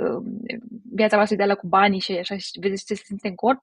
uh, 0.00 0.22
viața 0.94 1.16
voastră 1.16 1.34
ideală 1.34 1.56
cu 1.56 1.66
banii 1.66 2.00
și 2.00 2.12
așa 2.12 2.36
și 2.36 2.60
vedeți 2.60 2.84
ce 2.84 2.94
se 2.94 3.02
simte 3.04 3.28
în 3.28 3.34
corp, 3.34 3.60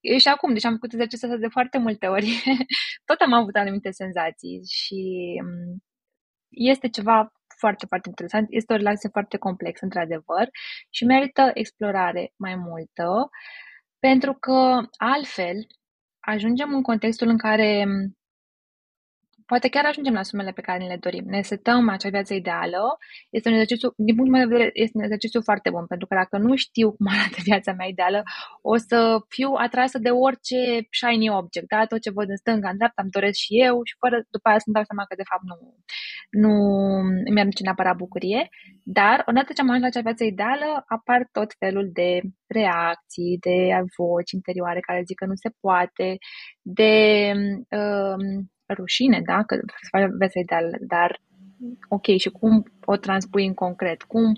eu 0.00 0.18
și 0.18 0.28
acum, 0.28 0.52
deci 0.52 0.64
am 0.64 0.72
făcut 0.72 0.92
exercițiul 0.92 1.30
ăsta 1.30 1.42
de 1.42 1.48
foarte 1.48 1.78
multe 1.78 2.06
ori, 2.06 2.42
tot 3.08 3.20
am 3.20 3.32
avut 3.32 3.56
anumite 3.56 3.90
senzații 3.90 4.60
și 4.68 5.02
um, 5.44 5.82
este 6.48 6.88
ceva 6.88 7.32
foarte, 7.58 7.86
foarte 7.86 8.08
interesant. 8.08 8.46
Este 8.50 8.72
o 8.72 8.76
relație 8.76 9.08
foarte 9.12 9.36
complexă, 9.36 9.84
într-adevăr, 9.84 10.48
și 10.90 11.04
merită 11.04 11.50
explorare 11.54 12.32
mai 12.36 12.54
multă. 12.54 13.04
Uh, 13.08 13.28
pentru 14.00 14.34
că 14.34 14.80
altfel 14.96 15.66
ajungem 16.20 16.74
în 16.74 16.82
contextul 16.82 17.28
în 17.28 17.38
care 17.38 17.86
poate 19.52 19.68
chiar 19.68 19.84
ajungem 19.86 20.14
la 20.20 20.28
sumele 20.30 20.52
pe 20.58 20.66
care 20.66 20.78
ne 20.78 20.86
le 20.92 20.98
dorim. 21.06 21.24
Ne 21.26 21.42
setăm 21.50 21.88
acea 21.88 22.08
viață 22.16 22.34
ideală. 22.34 22.82
Este 23.36 23.48
un 23.48 23.54
exercițiu, 23.54 23.88
din 24.06 24.14
punctul 24.16 24.36
meu 24.36 24.46
de 24.46 24.52
vedere, 24.54 24.70
este 24.84 24.96
un 24.96 25.04
exercițiu 25.06 25.40
foarte 25.48 25.68
bun, 25.70 25.84
pentru 25.92 26.06
că 26.06 26.14
dacă 26.14 26.36
nu 26.46 26.52
știu 26.64 26.88
cum 26.96 27.06
arată 27.14 27.38
viața 27.50 27.72
mea 27.72 27.88
ideală, 27.94 28.20
o 28.72 28.76
să 28.88 28.98
fiu 29.34 29.50
atrasă 29.66 29.98
de 30.06 30.10
orice 30.26 30.58
shiny 30.98 31.28
object, 31.40 31.68
da? 31.68 31.86
tot 31.92 32.00
ce 32.04 32.16
văd 32.18 32.28
în 32.28 32.36
stânga, 32.36 32.68
în 32.70 32.76
dreapta, 32.80 33.02
îmi 33.02 33.14
doresc 33.16 33.38
și 33.44 33.52
eu 33.66 33.74
și 33.88 33.94
fără, 34.02 34.16
după 34.34 34.46
aia 34.48 34.58
să-mi 34.62 34.76
dau 34.76 34.84
seama 34.88 35.04
că 35.08 35.14
de 35.20 35.28
fapt 35.30 35.44
nu, 35.50 35.56
nu 36.42 36.54
mi 37.34 37.40
aduce 37.40 37.62
neapărat 37.62 37.96
bucurie. 38.04 38.42
Dar, 38.98 39.16
odată 39.30 39.50
ce 39.52 39.60
am 39.60 39.68
ajuns 39.68 39.82
la 39.84 39.90
acea 39.92 40.08
viață 40.08 40.24
ideală, 40.24 40.68
apar 40.96 41.20
tot 41.36 41.50
felul 41.62 41.86
de 42.00 42.10
reacții, 42.58 43.38
de 43.46 43.56
voci 43.96 44.36
interioare 44.38 44.80
care 44.80 45.08
zic 45.08 45.16
că 45.18 45.26
nu 45.26 45.36
se 45.44 45.50
poate, 45.60 46.08
de 46.78 46.92
um, 47.78 48.50
rușine, 48.72 49.20
da? 49.24 49.42
Că 49.42 49.54
să 49.54 49.88
faci 49.90 50.10
viața 50.18 50.40
ideală, 50.40 50.70
dar 50.80 51.20
ok, 51.88 52.06
și 52.06 52.30
cum 52.30 52.72
o 52.84 52.96
transpui 52.96 53.46
în 53.46 53.54
concret? 53.54 54.02
Cum 54.02 54.32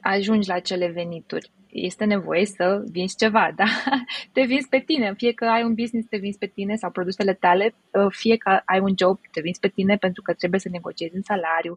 ajungi 0.00 0.48
la 0.48 0.58
cele 0.58 0.88
venituri? 0.88 1.50
Este 1.66 2.04
nevoie 2.04 2.46
să 2.46 2.82
vinzi 2.90 3.16
ceva, 3.16 3.52
da? 3.56 3.64
Te 4.32 4.42
vinzi 4.42 4.68
pe 4.68 4.78
tine, 4.78 5.14
fie 5.16 5.32
că 5.32 5.44
ai 5.44 5.62
un 5.62 5.74
business, 5.74 6.08
te 6.08 6.16
vinzi 6.16 6.38
pe 6.38 6.46
tine 6.46 6.74
sau 6.74 6.90
produsele 6.90 7.34
tale, 7.34 7.74
uh, 7.92 8.06
fie 8.08 8.36
că 8.36 8.60
ai 8.64 8.80
un 8.80 8.94
job, 8.98 9.18
te 9.32 9.40
vinzi 9.40 9.60
pe 9.60 9.68
tine 9.68 9.96
pentru 9.96 10.22
că 10.22 10.32
trebuie 10.32 10.60
să 10.60 10.68
negociezi 10.68 11.14
un 11.14 11.22
salariu. 11.22 11.74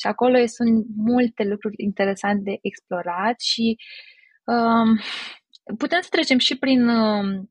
Și 0.00 0.06
acolo 0.06 0.46
sunt 0.46 0.86
multe 0.96 1.44
lucruri 1.44 1.74
interesante 1.76 2.42
de 2.42 2.58
explorat 2.62 3.40
și 3.40 3.76
um, 4.44 4.98
putem 5.78 6.00
să 6.00 6.08
trecem 6.10 6.38
și 6.38 6.58
prin 6.58 6.88
um, 6.88 7.50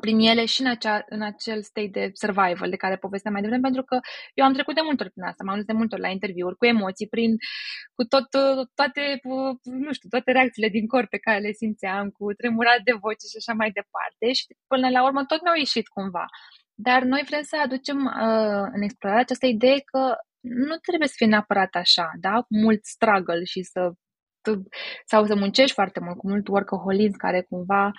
prin 0.00 0.18
ele 0.18 0.44
și 0.44 0.60
în, 0.60 0.66
acea, 0.66 1.04
în 1.08 1.22
acel 1.22 1.62
state 1.62 1.88
de 1.92 2.10
survival 2.12 2.70
de 2.70 2.76
care 2.76 2.96
povesteam 2.96 3.32
mai 3.32 3.42
devreme, 3.42 3.62
pentru 3.68 3.82
că 3.82 3.98
eu 4.34 4.44
am 4.44 4.52
trecut 4.52 4.74
de 4.74 4.80
multe 4.84 5.02
ori 5.02 5.12
prin 5.12 5.24
asta, 5.24 5.44
m-am 5.44 5.56
dus 5.56 5.64
de 5.64 5.72
multe 5.72 5.94
ori 5.94 6.04
la 6.04 6.08
interviuri, 6.16 6.56
cu 6.56 6.66
emoții, 6.66 7.08
prin, 7.08 7.36
cu 7.94 8.02
tot, 8.04 8.28
toate, 8.74 9.20
nu 9.62 9.92
știu, 9.92 10.08
toate 10.08 10.32
reacțiile 10.32 10.68
din 10.68 10.86
corp 10.86 11.08
pe 11.08 11.18
care 11.18 11.38
le 11.38 11.52
simțeam, 11.52 12.08
cu 12.10 12.32
tremurat 12.32 12.80
de 12.84 12.92
voce 12.92 13.26
și 13.30 13.38
așa 13.40 13.52
mai 13.60 13.70
departe 13.70 14.26
și 14.38 14.44
până 14.66 14.88
la 14.90 15.04
urmă 15.04 15.24
tot 15.24 15.42
mi-au 15.42 15.56
ieșit 15.56 15.86
cumva. 15.88 16.24
Dar 16.74 17.02
noi 17.02 17.22
vrem 17.28 17.42
să 17.42 17.56
aducem 17.64 17.98
uh, 18.04 18.66
în 18.76 18.82
explorare 18.82 19.20
această 19.20 19.46
idee 19.46 19.78
că 19.92 20.02
nu 20.40 20.76
trebuie 20.86 21.08
să 21.08 21.14
fie 21.16 21.26
neapărat 21.26 21.74
așa, 21.74 22.10
da? 22.20 22.34
Cu 22.46 22.52
mult 22.64 22.84
struggle 22.84 23.44
și 23.44 23.62
să 23.62 23.90
sau 25.06 25.24
să 25.24 25.34
muncești 25.34 25.72
foarte 25.72 26.00
mult, 26.00 26.16
cu 26.16 26.28
mult 26.28 26.48
workaholism 26.48 27.16
care 27.16 27.42
cumva 27.42 27.86
uh, 27.86 27.92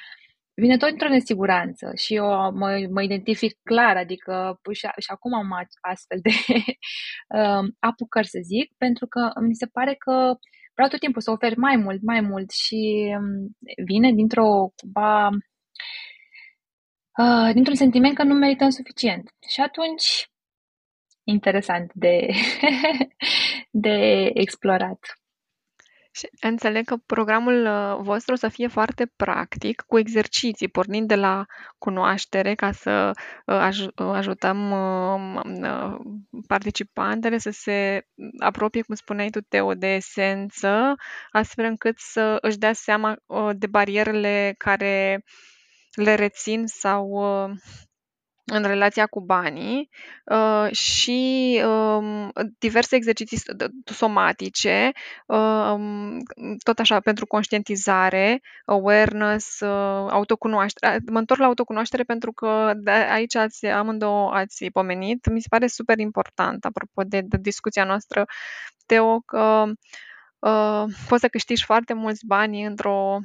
vine 0.59 0.77
tot 0.77 0.89
într-o 0.89 1.09
nesiguranță 1.09 1.91
și 1.95 2.15
eu 2.15 2.25
mă, 2.53 2.87
mă 2.89 3.01
identific 3.01 3.57
clar, 3.63 3.97
adică 3.97 4.59
și, 4.71 4.87
și 4.97 5.11
acum 5.11 5.33
am 5.33 5.51
astfel 5.81 6.19
de 6.21 6.31
uh, 7.39 7.63
apucări, 7.89 8.27
să 8.27 8.39
zic, 8.43 8.73
pentru 8.77 9.07
că 9.07 9.31
mi 9.41 9.55
se 9.55 9.65
pare 9.65 9.93
că 9.93 10.35
vreau 10.73 10.89
tot 10.89 10.99
timpul 10.99 11.21
să 11.21 11.31
ofer 11.31 11.55
mai 11.57 11.75
mult, 11.75 12.01
mai 12.01 12.21
mult 12.21 12.51
și 12.51 13.13
um, 13.17 13.57
vine 13.85 14.11
dintr-o 14.11 14.73
cumva 14.75 15.29
uh, 17.17 17.53
dintr-un 17.53 17.75
sentiment 17.75 18.15
că 18.15 18.23
nu 18.23 18.33
merităm 18.33 18.69
suficient. 18.69 19.29
Și 19.47 19.61
atunci, 19.61 20.29
interesant 21.23 21.91
de, 21.93 22.27
de 23.85 24.29
explorat. 24.33 25.18
Și 26.11 26.29
înțeleg 26.41 26.85
că 26.85 26.95
programul 27.05 27.65
uh, 27.65 27.97
vostru 28.01 28.33
o 28.33 28.37
să 28.37 28.47
fie 28.49 28.67
foarte 28.67 29.05
practic, 29.15 29.81
cu 29.87 29.97
exerciții, 29.97 30.67
pornind 30.67 31.07
de 31.07 31.15
la 31.15 31.45
cunoaștere, 31.77 32.55
ca 32.55 32.71
să 32.71 33.11
uh, 33.45 33.69
aj- 33.69 33.93
uh, 33.95 34.11
ajutăm 34.13 34.73
participantele 36.47 37.37
să 37.37 37.49
se 37.49 38.05
apropie, 38.39 38.81
cum 38.81 38.95
spuneai 38.95 39.29
tu, 39.29 39.41
Teo, 39.41 39.73
de 39.73 39.87
esență, 39.87 40.95
astfel 41.31 41.65
încât 41.65 41.99
să 41.99 42.37
își 42.41 42.57
dea 42.57 42.73
seama 42.73 43.15
de 43.55 43.67
barierele 43.67 44.55
care 44.57 45.23
le 45.91 46.15
rețin 46.15 46.63
sau 46.65 47.09
în 48.49 48.63
relația 48.63 49.05
cu 49.05 49.21
banii 49.21 49.89
uh, 50.25 50.71
și 50.71 51.61
um, 51.65 52.31
diverse 52.59 52.95
exerciții 52.95 53.39
somatice, 53.85 54.91
um, 55.25 56.17
tot 56.63 56.79
așa 56.79 56.99
pentru 56.99 57.25
conștientizare, 57.25 58.41
awareness, 58.65 59.59
uh, 59.59 60.09
autocunoaștere. 60.11 60.99
Mă 61.11 61.19
întorc 61.19 61.39
la 61.39 61.45
autocunoaștere 61.45 62.03
pentru 62.03 62.31
că 62.31 62.71
de 62.75 62.91
aici 62.91 63.35
ați, 63.35 63.65
amândouă 63.65 64.31
ați 64.31 64.65
pomenit. 64.73 65.29
Mi 65.29 65.41
se 65.41 65.47
pare 65.49 65.67
super 65.67 65.99
important, 65.99 66.65
apropo 66.65 67.01
de, 67.03 67.21
de 67.21 67.37
discuția 67.41 67.83
noastră, 67.83 68.25
Teo, 68.85 69.19
că 69.19 69.63
uh, 70.39 70.83
poți 71.07 71.21
să 71.21 71.27
câștigi 71.27 71.65
foarte 71.65 71.93
mulți 71.93 72.25
bani 72.25 72.65
într-o 72.65 73.19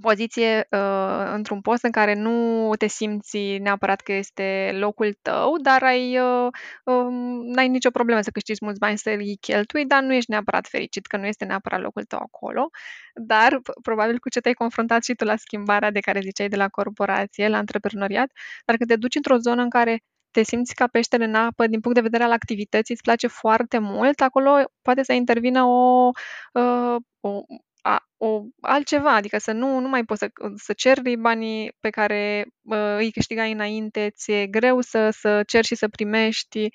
poziție, 0.00 0.66
uh, 0.70 1.30
într-un 1.34 1.60
post 1.60 1.84
în 1.84 1.90
care 1.90 2.14
nu 2.14 2.70
te 2.78 2.86
simți 2.86 3.56
neapărat 3.56 4.00
că 4.00 4.12
este 4.12 4.70
locul 4.78 5.18
tău, 5.22 5.56
dar 5.62 5.82
ai, 5.82 6.18
uh, 6.18 6.48
um, 6.84 7.46
n-ai 7.46 7.68
nicio 7.68 7.90
problemă 7.90 8.20
să 8.20 8.30
câștigi 8.30 8.64
mulți 8.64 8.78
bani 8.78 8.98
să 8.98 9.10
îi 9.10 9.36
cheltui, 9.40 9.86
dar 9.86 10.02
nu 10.02 10.12
ești 10.14 10.30
neapărat 10.30 10.66
fericit 10.68 11.06
că 11.06 11.16
nu 11.16 11.26
este 11.26 11.44
neapărat 11.44 11.80
locul 11.80 12.04
tău 12.04 12.18
acolo. 12.18 12.70
Dar 13.14 13.60
probabil 13.82 14.18
cu 14.18 14.28
ce 14.28 14.40
te-ai 14.40 14.54
confruntat 14.54 15.04
și 15.04 15.14
tu 15.14 15.24
la 15.24 15.36
schimbarea 15.36 15.90
de 15.90 16.00
care 16.00 16.20
ziceai 16.20 16.48
de 16.48 16.56
la 16.56 16.68
corporație, 16.68 17.48
la 17.48 17.56
antreprenoriat, 17.56 18.30
dar 18.64 18.76
când 18.76 18.90
te 18.90 18.96
duci 18.96 19.14
într-o 19.14 19.36
zonă 19.36 19.62
în 19.62 19.70
care 19.70 20.02
te 20.30 20.42
simți 20.42 20.74
ca 20.74 20.86
peștele 20.86 21.24
în 21.24 21.34
apă 21.34 21.66
din 21.66 21.80
punct 21.80 21.96
de 21.96 22.02
vedere 22.02 22.24
al 22.24 22.32
activității, 22.32 22.94
îți 22.94 23.02
place 23.02 23.26
foarte 23.26 23.78
mult, 23.78 24.20
acolo 24.20 24.50
poate 24.82 25.02
să 25.02 25.12
intervină 25.12 25.62
o, 25.64 26.10
uh, 26.52 26.96
o 27.20 27.42
a, 27.86 28.06
o, 28.16 28.42
altceva, 28.60 29.14
adică 29.14 29.38
să 29.38 29.52
nu, 29.52 29.78
nu 29.78 29.88
mai 29.88 30.04
poți 30.04 30.18
să, 30.18 30.30
să 30.56 30.72
ceri 30.72 31.16
banii 31.16 31.72
pe 31.80 31.90
care 31.90 32.46
uh, 32.62 32.96
îi 32.96 33.12
câștigai 33.12 33.52
înainte, 33.52 34.10
ți-e 34.16 34.46
greu 34.46 34.80
să, 34.80 35.10
să 35.10 35.42
ceri 35.46 35.66
și 35.66 35.74
să 35.74 35.88
primești 35.88 36.68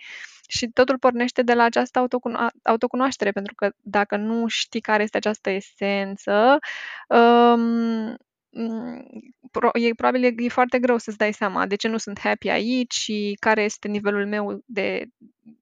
și 0.47 0.67
totul 0.67 0.97
pornește 0.99 1.41
de 1.41 1.53
la 1.53 1.63
această 1.63 1.99
autocuno- 1.99 2.51
autocunoaștere, 2.63 3.31
pentru 3.31 3.53
că 3.55 3.71
dacă 3.81 4.15
nu 4.15 4.47
știi 4.47 4.81
care 4.81 5.03
este 5.03 5.17
această 5.17 5.49
esență, 5.49 6.59
um, 7.07 8.17
e 9.73 9.93
probabil 9.95 10.23
e, 10.23 10.33
e 10.37 10.49
foarte 10.49 10.79
greu 10.79 10.97
să-ți 10.97 11.17
dai 11.17 11.33
seama 11.33 11.65
de 11.65 11.75
ce 11.75 11.87
nu 11.87 11.97
sunt 11.97 12.19
happy 12.19 12.49
aici 12.49 12.93
și 12.93 13.37
care 13.39 13.63
este 13.63 13.87
nivelul 13.87 14.27
meu 14.27 14.63
de 14.65 15.05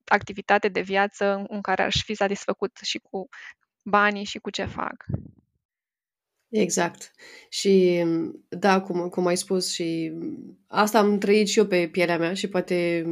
activitate, 0.05 0.67
de 0.67 0.81
viață 0.81 1.45
în 1.47 1.61
care 1.61 1.83
aș 1.83 2.03
fi 2.03 2.13
satisfăcut 2.13 2.77
și 2.83 2.99
cu 2.99 3.29
banii 3.89 4.23
și 4.23 4.39
cu 4.39 4.49
ce 4.49 4.65
fac. 4.65 5.05
Exact. 6.49 7.11
Și 7.49 8.03
da, 8.49 8.81
cum, 8.81 9.09
cum 9.09 9.25
ai 9.25 9.37
spus 9.37 9.71
și 9.71 10.11
asta 10.67 10.99
am 10.99 11.17
trăit 11.17 11.47
și 11.47 11.59
eu 11.59 11.65
pe 11.65 11.87
pielea 11.91 12.17
mea 12.17 12.33
și 12.33 12.47
poate 12.47 13.03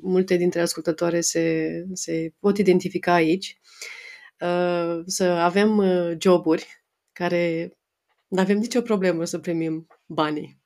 multe 0.00 0.36
dintre 0.36 0.60
ascultătoare 0.60 1.20
se, 1.20 1.68
se 1.92 2.34
pot 2.38 2.58
identifica 2.58 3.12
aici. 3.12 3.60
Uh, 4.40 5.02
să 5.06 5.24
avem 5.24 5.76
uh, 5.76 6.16
joburi 6.18 6.84
care 7.12 7.72
nu 8.28 8.40
avem 8.40 8.58
nicio 8.58 8.80
problemă 8.80 9.24
să 9.24 9.38
primim 9.38 9.86
banii. 10.06 10.58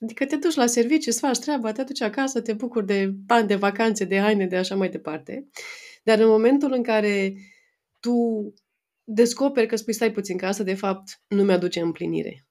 Adică 0.00 0.26
te 0.26 0.36
duci 0.36 0.54
la 0.54 0.66
serviciu, 0.66 1.08
îți 1.10 1.20
faci 1.20 1.38
treaba, 1.38 1.72
te 1.72 1.82
duci 1.82 2.00
acasă, 2.00 2.40
te 2.40 2.52
bucuri 2.52 2.86
de 2.86 3.06
bani, 3.06 3.46
de 3.46 3.54
vacanțe, 3.54 4.04
de 4.04 4.18
haine, 4.18 4.46
de 4.46 4.56
așa 4.56 4.74
mai 4.74 4.88
departe. 4.88 5.48
Dar 6.02 6.18
în 6.18 6.28
momentul 6.28 6.72
în 6.72 6.82
care 6.82 7.34
tu 8.00 8.14
descoperi 9.08 9.66
că 9.66 9.76
spui 9.76 9.92
stai 9.92 10.12
puțin, 10.12 10.36
că 10.36 10.46
asta 10.46 10.62
de 10.62 10.74
fapt 10.74 11.22
nu 11.28 11.44
mi-aduce 11.44 11.80
împlinire. 11.80 12.46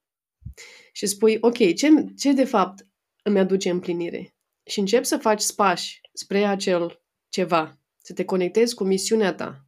Și 0.92 1.06
spui, 1.06 1.38
ok, 1.42 1.58
ce, 1.76 1.88
ce 2.18 2.32
de 2.32 2.46
fapt 2.46 2.88
îmi 3.24 3.40
aduce 3.40 3.70
împlinire? 3.70 4.36
Și 4.64 4.80
începi 4.80 5.06
să 5.06 5.18
faci 5.18 5.42
spași 5.42 6.02
spre 6.14 6.46
acel 6.46 7.04
ceva, 7.30 7.80
să 7.98 8.14
te 8.14 8.26
conectezi 8.26 8.76
cu 8.76 8.84
misiunea 8.84 9.34
ta, 9.34 9.68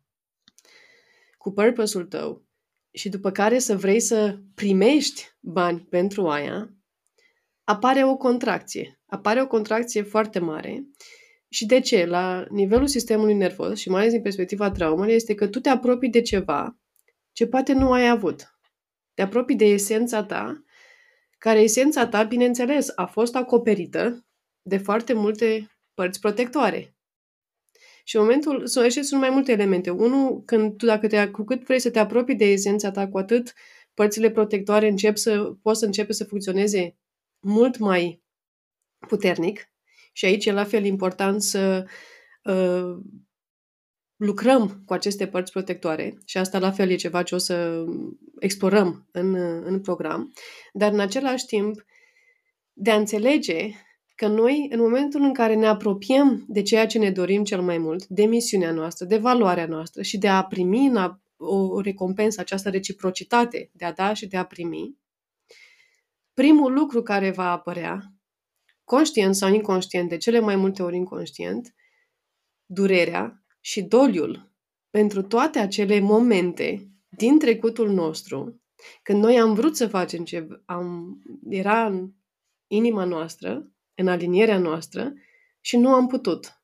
cu 1.37 1.51
purpose-ul 1.51 2.05
tău 2.05 2.45
și 2.91 3.09
după 3.09 3.31
care 3.31 3.59
să 3.59 3.77
vrei 3.77 3.99
să 3.99 4.39
primești 4.55 5.25
bani 5.39 5.79
pentru 5.79 6.29
aia, 6.29 6.73
apare 7.63 8.05
o 8.05 8.17
contracție. 8.17 9.01
Apare 9.05 9.41
o 9.41 9.47
contracție 9.47 10.01
foarte 10.01 10.39
mare 10.39 10.87
și 11.49 11.65
de 11.65 11.79
ce? 11.79 12.05
La 12.05 12.45
nivelul 12.49 12.87
sistemului 12.87 13.33
nervos 13.33 13.79
și 13.79 13.89
mai 13.89 13.99
ales 13.99 14.13
din 14.13 14.21
perspectiva 14.21 14.71
traumei 14.71 15.15
este 15.15 15.35
că 15.35 15.47
tu 15.47 15.59
te 15.59 15.69
apropii 15.69 16.09
de 16.09 16.21
ceva 16.21 16.77
ce 17.31 17.47
poate 17.47 17.73
nu 17.73 17.91
ai 17.91 18.09
avut. 18.09 18.59
Te 19.13 19.21
apropii 19.21 19.55
de 19.55 19.65
esența 19.65 20.23
ta, 20.23 20.63
care 21.37 21.59
esența 21.59 22.07
ta, 22.07 22.23
bineînțeles, 22.23 22.91
a 22.95 23.05
fost 23.05 23.35
acoperită 23.35 24.25
de 24.61 24.77
foarte 24.77 25.13
multe 25.13 25.71
părți 25.93 26.19
protectoare. 26.19 26.95
Și 28.03 28.15
în 28.15 28.21
momentul, 28.21 28.67
sunt, 28.67 28.91
sunt 28.91 29.21
mai 29.21 29.29
multe 29.29 29.51
elemente. 29.51 29.89
Unul, 29.89 30.43
când 30.45 30.77
tu, 30.77 30.85
dacă 30.85 31.07
te, 31.07 31.27
cu 31.27 31.43
cât 31.43 31.63
vrei 31.63 31.79
să 31.79 31.91
te 31.91 31.99
apropii 31.99 32.35
de 32.35 32.45
esența 32.45 32.91
ta, 32.91 33.07
cu 33.07 33.17
atât 33.17 33.53
părțile 33.93 34.31
protectoare 34.31 34.87
încep 34.87 35.17
să, 35.17 35.55
poți 35.61 35.79
să 35.79 35.85
începe 35.85 36.13
să 36.13 36.23
funcționeze 36.23 36.97
mult 37.39 37.77
mai 37.77 38.23
puternic. 39.07 39.71
Și 40.17 40.25
aici 40.25 40.45
e 40.45 40.51
la 40.51 40.63
fel 40.63 40.85
important 40.85 41.41
să 41.41 41.85
uh, 42.43 42.97
lucrăm 44.15 44.81
cu 44.85 44.93
aceste 44.93 45.27
părți 45.27 45.51
protectoare 45.51 46.17
și 46.25 46.37
asta 46.37 46.59
la 46.59 46.71
fel 46.71 46.89
e 46.89 46.95
ceva 46.95 47.23
ce 47.23 47.35
o 47.35 47.37
să 47.37 47.85
explorăm 48.39 49.07
în, 49.11 49.35
în 49.63 49.81
program, 49.81 50.33
dar 50.73 50.91
în 50.91 50.99
același 50.99 51.45
timp 51.45 51.85
de 52.73 52.91
a 52.91 52.95
înțelege 52.95 53.69
că 54.15 54.27
noi, 54.27 54.67
în 54.71 54.79
momentul 54.79 55.21
în 55.21 55.33
care 55.33 55.55
ne 55.55 55.67
apropiem 55.67 56.45
de 56.47 56.61
ceea 56.61 56.87
ce 56.87 56.97
ne 56.97 57.11
dorim 57.11 57.43
cel 57.43 57.61
mai 57.61 57.77
mult, 57.77 58.07
de 58.07 58.25
misiunea 58.25 58.71
noastră, 58.71 59.05
de 59.05 59.17
valoarea 59.17 59.65
noastră 59.65 60.01
și 60.01 60.17
de 60.17 60.27
a 60.27 60.43
primi 60.43 60.91
o 61.37 61.81
recompensă, 61.81 62.41
această 62.41 62.69
reciprocitate 62.69 63.69
de 63.73 63.85
a 63.85 63.91
da 63.91 64.13
și 64.13 64.27
de 64.27 64.37
a 64.37 64.45
primi, 64.45 64.97
primul 66.33 66.73
lucru 66.73 67.01
care 67.01 67.31
va 67.31 67.51
apărea, 67.51 68.16
conștient 68.87 69.35
sau 69.35 69.53
inconștient, 69.53 70.09
de 70.09 70.17
cele 70.17 70.39
mai 70.39 70.55
multe 70.55 70.83
ori 70.83 70.95
inconștient, 70.95 71.75
durerea 72.65 73.45
și 73.59 73.81
doliul 73.81 74.51
pentru 74.89 75.21
toate 75.21 75.59
acele 75.59 75.99
momente 75.99 76.91
din 77.09 77.39
trecutul 77.39 77.89
nostru, 77.89 78.61
când 79.03 79.23
noi 79.23 79.39
am 79.39 79.53
vrut 79.53 79.75
să 79.75 79.87
facem 79.87 80.23
ce 80.23 80.47
am, 80.65 81.17
era 81.49 81.85
în 81.85 82.11
inima 82.67 83.03
noastră, 83.03 83.71
în 83.95 84.07
alinierea 84.07 84.57
noastră 84.57 85.13
și 85.61 85.77
nu 85.77 85.93
am 85.93 86.07
putut. 86.07 86.61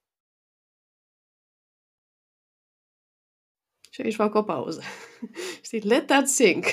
Și 3.89 4.01
aici 4.01 4.15
fac 4.15 4.33
o 4.33 4.43
pauză. 4.43 4.81
Știi, 5.65 5.79
let 5.79 6.05
that 6.05 6.27
sink. 6.27 6.65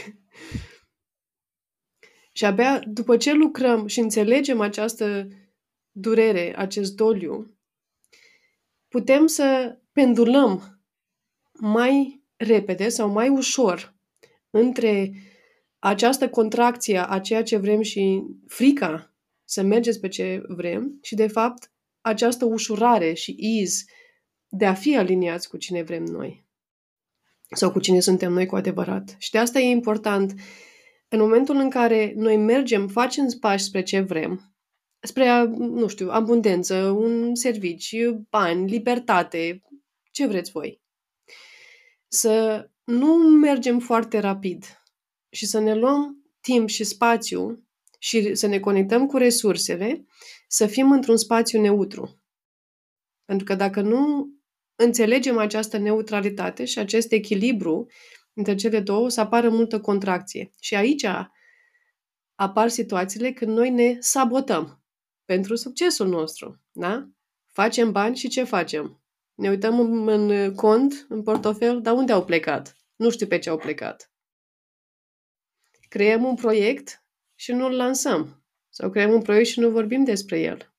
Și 2.32 2.44
abia 2.44 2.78
după 2.78 3.16
ce 3.16 3.32
lucrăm 3.32 3.86
și 3.86 3.98
înțelegem 3.98 4.60
această 4.60 5.28
durere, 6.00 6.54
acest 6.56 6.94
doliu, 6.94 7.56
putem 8.88 9.26
să 9.26 9.78
pendulăm 9.92 10.80
mai 11.52 12.24
repede 12.36 12.88
sau 12.88 13.08
mai 13.08 13.28
ușor 13.28 13.96
între 14.50 15.12
această 15.78 16.28
contracție 16.28 17.10
a 17.10 17.20
ceea 17.20 17.42
ce 17.42 17.56
vrem 17.56 17.80
și 17.82 18.22
frica 18.46 19.14
să 19.44 19.62
mergeți 19.62 20.00
pe 20.00 20.08
ce 20.08 20.42
vrem 20.48 20.98
și, 21.02 21.14
de 21.14 21.26
fapt, 21.26 21.72
această 22.00 22.44
ușurare 22.44 23.12
și 23.12 23.36
ease 23.38 23.84
de 24.48 24.66
a 24.66 24.74
fi 24.74 24.96
aliniați 24.96 25.48
cu 25.48 25.56
cine 25.56 25.82
vrem 25.82 26.02
noi 26.02 26.48
sau 27.50 27.70
cu 27.70 27.80
cine 27.80 28.00
suntem 28.00 28.32
noi 28.32 28.46
cu 28.46 28.56
adevărat. 28.56 29.16
Și 29.18 29.30
de 29.30 29.38
asta 29.38 29.58
e 29.58 29.70
important 29.70 30.34
în 31.08 31.18
momentul 31.18 31.56
în 31.56 31.70
care 31.70 32.12
noi 32.16 32.36
mergem, 32.36 32.88
facem 32.88 33.26
pași 33.40 33.64
spre 33.64 33.82
ce 33.82 34.00
vrem, 34.00 34.49
spre, 35.00 35.44
nu 35.58 35.88
știu, 35.88 36.08
abundență, 36.10 36.76
un 36.76 37.34
serviciu, 37.34 38.26
bani, 38.30 38.70
libertate, 38.70 39.62
ce 40.10 40.26
vreți 40.26 40.50
voi. 40.50 40.80
Să 42.08 42.68
nu 42.84 43.14
mergem 43.16 43.78
foarte 43.78 44.18
rapid 44.18 44.64
și 45.30 45.46
să 45.46 45.60
ne 45.60 45.74
luăm 45.74 46.24
timp 46.40 46.68
și 46.68 46.84
spațiu 46.84 47.64
și 47.98 48.34
să 48.34 48.46
ne 48.46 48.58
conectăm 48.58 49.06
cu 49.06 49.16
resursele, 49.16 50.06
să 50.48 50.66
fim 50.66 50.92
într-un 50.92 51.16
spațiu 51.16 51.60
neutru. 51.60 52.22
Pentru 53.24 53.44
că 53.44 53.54
dacă 53.54 53.80
nu 53.80 54.28
înțelegem 54.74 55.38
această 55.38 55.78
neutralitate 55.78 56.64
și 56.64 56.78
acest 56.78 57.12
echilibru 57.12 57.86
între 58.32 58.54
cele 58.54 58.80
două, 58.80 59.08
să 59.08 59.20
apară 59.20 59.48
multă 59.48 59.80
contracție. 59.80 60.50
Și 60.60 60.74
aici 60.74 61.06
apar 62.34 62.68
situațiile 62.68 63.32
când 63.32 63.56
noi 63.56 63.70
ne 63.70 63.96
sabotăm 63.98 64.79
pentru 65.30 65.54
succesul 65.54 66.08
nostru. 66.08 66.60
Da? 66.72 67.08
Facem 67.46 67.92
bani 67.92 68.16
și 68.16 68.28
ce 68.28 68.44
facem? 68.44 69.02
Ne 69.34 69.48
uităm 69.48 69.80
în, 69.80 70.08
în 70.08 70.54
cont, 70.54 71.06
în 71.08 71.22
portofel, 71.22 71.80
dar 71.80 71.94
unde 71.94 72.12
au 72.12 72.24
plecat? 72.24 72.76
Nu 72.96 73.10
știu 73.10 73.26
pe 73.26 73.38
ce 73.38 73.50
au 73.50 73.56
plecat. 73.58 74.12
Creăm 75.88 76.24
un 76.24 76.34
proiect 76.34 77.04
și 77.34 77.52
nu-l 77.52 77.76
lansăm. 77.76 78.44
Sau 78.68 78.90
creăm 78.90 79.12
un 79.12 79.22
proiect 79.22 79.48
și 79.48 79.60
nu 79.60 79.70
vorbim 79.70 80.04
despre 80.04 80.40
el. 80.40 80.74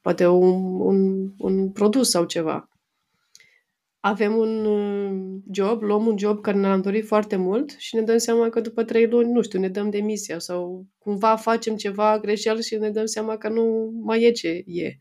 Poate 0.00 0.26
un, 0.26 0.80
un, 0.80 1.32
un 1.38 1.72
produs 1.72 2.10
sau 2.10 2.24
ceva. 2.24 2.68
Avem 4.06 4.36
un 4.36 4.64
uh, 4.64 5.42
job, 5.52 5.82
luăm 5.82 6.06
un 6.06 6.18
job 6.18 6.40
care 6.40 6.56
ne-am 6.56 6.80
dorit 6.80 7.06
foarte 7.06 7.36
mult 7.36 7.70
și 7.70 7.94
ne 7.94 8.02
dăm 8.02 8.16
seama 8.18 8.48
că 8.48 8.60
după 8.60 8.84
trei 8.84 9.06
luni, 9.06 9.32
nu 9.32 9.42
știu, 9.42 9.58
ne 9.58 9.68
dăm 9.68 9.90
demisia 9.90 10.38
sau 10.38 10.86
cumva 10.98 11.36
facem 11.36 11.76
ceva 11.76 12.18
greșel 12.18 12.60
și 12.60 12.76
ne 12.76 12.90
dăm 12.90 13.04
seama 13.06 13.36
că 13.36 13.48
nu 13.48 13.90
mai 14.02 14.22
e 14.22 14.30
ce 14.30 14.62
e. 14.66 14.98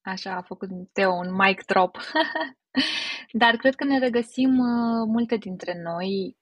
Așa 0.00 0.36
a 0.36 0.42
făcut 0.42 0.68
Teo 0.92 1.12
un 1.12 1.34
mic 1.34 1.64
drop. 1.64 1.98
Dar 3.42 3.56
cred 3.56 3.74
că 3.74 3.84
ne 3.84 3.98
regăsim 3.98 4.58
uh, 4.58 5.06
multe 5.06 5.36
dintre 5.36 5.82
noi, 5.82 6.36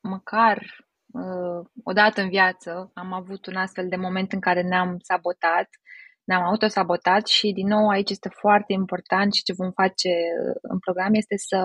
măcar 0.00 0.86
uh, 1.06 1.68
o 1.84 1.92
dată 1.92 2.20
în 2.20 2.28
viață 2.28 2.90
am 2.94 3.12
avut 3.12 3.46
un 3.46 3.56
astfel 3.56 3.88
de 3.88 3.96
moment 3.96 4.32
în 4.32 4.40
care 4.40 4.62
ne-am 4.62 4.98
sabotat, 4.98 5.68
ne-am 6.26 6.42
autosabotat 6.42 7.26
și 7.26 7.52
din 7.52 7.66
nou 7.66 7.88
aici 7.88 8.10
este 8.10 8.28
foarte 8.28 8.72
important 8.72 9.34
și 9.34 9.42
ce 9.42 9.52
vom 9.52 9.70
face 9.70 10.08
uh, 10.08 10.56
în 10.62 10.78
program 10.78 11.14
este 11.14 11.36
să 11.36 11.58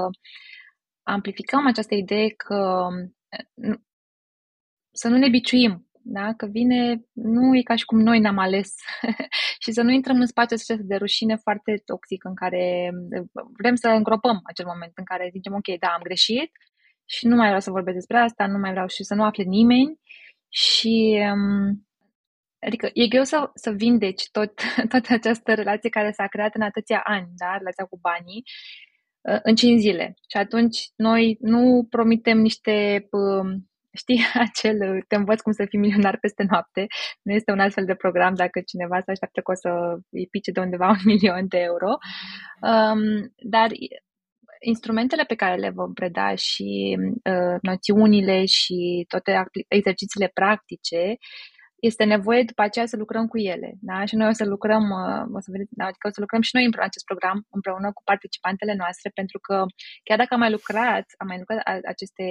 amplificăm 1.03 1.67
această 1.67 1.95
idee 1.95 2.29
că 2.29 2.87
uh, 3.67 3.79
să 4.91 5.07
nu 5.07 5.17
ne 5.17 5.29
biciuim 5.29 5.91
da? 6.03 6.33
că 6.37 6.45
vine, 6.45 7.05
nu 7.13 7.55
e 7.57 7.61
ca 7.61 7.75
și 7.75 7.85
cum 7.85 7.99
noi 7.99 8.19
ne-am 8.19 8.37
ales 8.37 8.75
și 9.63 9.71
să 9.71 9.81
nu 9.81 9.91
intrăm 9.91 10.19
în 10.19 10.25
spațiul 10.25 10.59
acesta 10.59 10.83
de 10.87 10.95
rușine 10.95 11.35
foarte 11.35 11.81
toxic 11.85 12.23
în 12.23 12.35
care 12.35 12.91
vrem 13.57 13.75
să 13.75 13.87
îngropăm 13.87 14.39
acel 14.43 14.65
moment 14.65 14.91
în 14.95 15.03
care 15.03 15.29
zicem, 15.31 15.53
ok, 15.53 15.79
da, 15.79 15.87
am 15.87 16.01
greșit 16.01 16.51
și 17.05 17.27
nu 17.27 17.35
mai 17.35 17.45
vreau 17.45 17.59
să 17.59 17.71
vorbesc 17.71 17.95
despre 17.95 18.17
asta, 18.17 18.47
nu 18.47 18.57
mai 18.57 18.71
vreau 18.71 18.87
și 18.87 19.03
să 19.03 19.13
nu 19.13 19.23
afle 19.23 19.43
nimeni 19.43 19.99
și 20.49 21.19
um, 21.33 21.87
Adică 22.65 22.89
e 22.93 23.07
greu 23.07 23.23
să, 23.23 23.49
să 23.53 23.71
vindeci 23.71 24.29
tot, 24.31 24.53
toată 24.91 25.13
această 25.13 25.53
relație 25.53 25.89
care 25.89 26.11
s-a 26.11 26.27
creat 26.27 26.55
în 26.55 26.61
atâția 26.61 27.01
ani, 27.03 27.27
da? 27.35 27.57
relația 27.57 27.85
cu 27.85 27.99
banii, 28.01 28.43
uh, 29.21 29.39
în 29.43 29.55
5 29.55 29.79
zile. 29.79 30.13
Și 30.29 30.37
atunci 30.37 30.77
noi 30.95 31.37
nu 31.39 31.87
promitem 31.89 32.37
niște, 32.37 33.07
um, 33.11 33.69
știi, 34.01 34.19
acel, 34.33 35.03
te 35.07 35.15
învăț 35.15 35.41
cum 35.41 35.51
să 35.51 35.65
fii 35.69 35.79
milionar 35.79 36.17
peste 36.19 36.45
noapte. 36.49 36.85
Nu 37.21 37.33
este 37.33 37.51
un 37.51 37.59
astfel 37.59 37.85
de 37.85 37.95
program 37.95 38.33
dacă 38.33 38.61
cineva 38.65 39.01
se 39.05 39.11
așteaptă 39.11 39.41
că 39.41 39.51
o 39.51 39.55
să 39.55 39.69
îi 40.09 40.27
pice 40.27 40.51
de 40.51 40.59
undeva 40.59 40.87
un 40.87 41.01
milion 41.13 41.47
de 41.47 41.57
euro. 41.57 41.91
Um, 42.61 43.33
dar 43.37 43.69
instrumentele 44.59 45.23
pe 45.23 45.35
care 45.35 45.55
le 45.55 45.69
vom 45.69 45.93
preda 45.93 46.35
și 46.35 46.97
uh, 47.31 47.57
noțiunile 47.61 48.45
și 48.45 49.05
toate 49.07 49.43
exercițiile 49.67 50.31
practice 50.33 51.17
este 51.87 52.03
nevoie 52.03 52.43
după 52.43 52.61
aceea 52.61 52.85
să 52.85 52.97
lucrăm 52.97 53.25
cu 53.27 53.37
ele. 53.37 53.69
Da? 53.79 54.05
Și 54.05 54.15
noi 54.15 54.27
o 54.27 54.31
să 54.31 54.45
lucrăm, 54.45 54.83
uh, 55.01 55.23
o 55.37 55.39
să 55.39 55.49
vedeți, 55.51 55.73
da? 55.79 55.85
adică 55.85 56.07
o 56.07 56.11
să 56.11 56.19
lucrăm 56.19 56.41
și 56.41 56.55
noi 56.55 56.65
în 56.65 56.73
acest 56.75 57.05
program 57.05 57.37
împreună 57.49 57.87
cu 57.93 58.01
participantele 58.03 58.73
noastre, 58.73 59.09
pentru 59.13 59.39
că 59.39 59.55
chiar 60.03 60.17
dacă 60.17 60.33
am 60.33 60.39
mai 60.39 60.51
lucrat, 60.51 61.05
am 61.17 61.27
mai 61.27 61.37
lucrat 61.37 61.61
aceste 61.93 62.25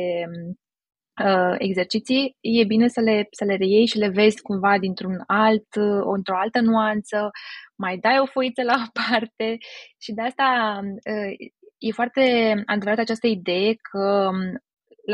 uh, 1.25 1.55
exerciții, 1.59 2.37
e 2.41 2.65
bine 2.65 2.89
să 2.89 3.01
le, 3.01 3.27
să 3.31 3.45
le 3.45 3.57
reiei 3.57 3.87
și 3.87 3.99
le 3.99 4.09
vezi 4.09 4.43
cumva 4.43 4.79
dintr-un 4.79 5.23
alt, 5.27 5.71
uh, 5.75 6.03
într-o 6.17 6.37
altă 6.37 6.61
nuanță, 6.61 7.31
mai 7.77 7.99
dai 7.99 8.19
o 8.19 8.27
foiță 8.27 8.63
la 8.63 8.75
o 8.87 8.91
parte 9.01 9.57
și 9.99 10.13
de 10.13 10.23
asta 10.23 10.81
uh, 10.83 11.33
e 11.79 11.93
foarte 11.93 12.23
adevărat 12.67 12.99
această 12.99 13.27
idee 13.27 13.75
că 13.91 14.29
um, 14.33 14.63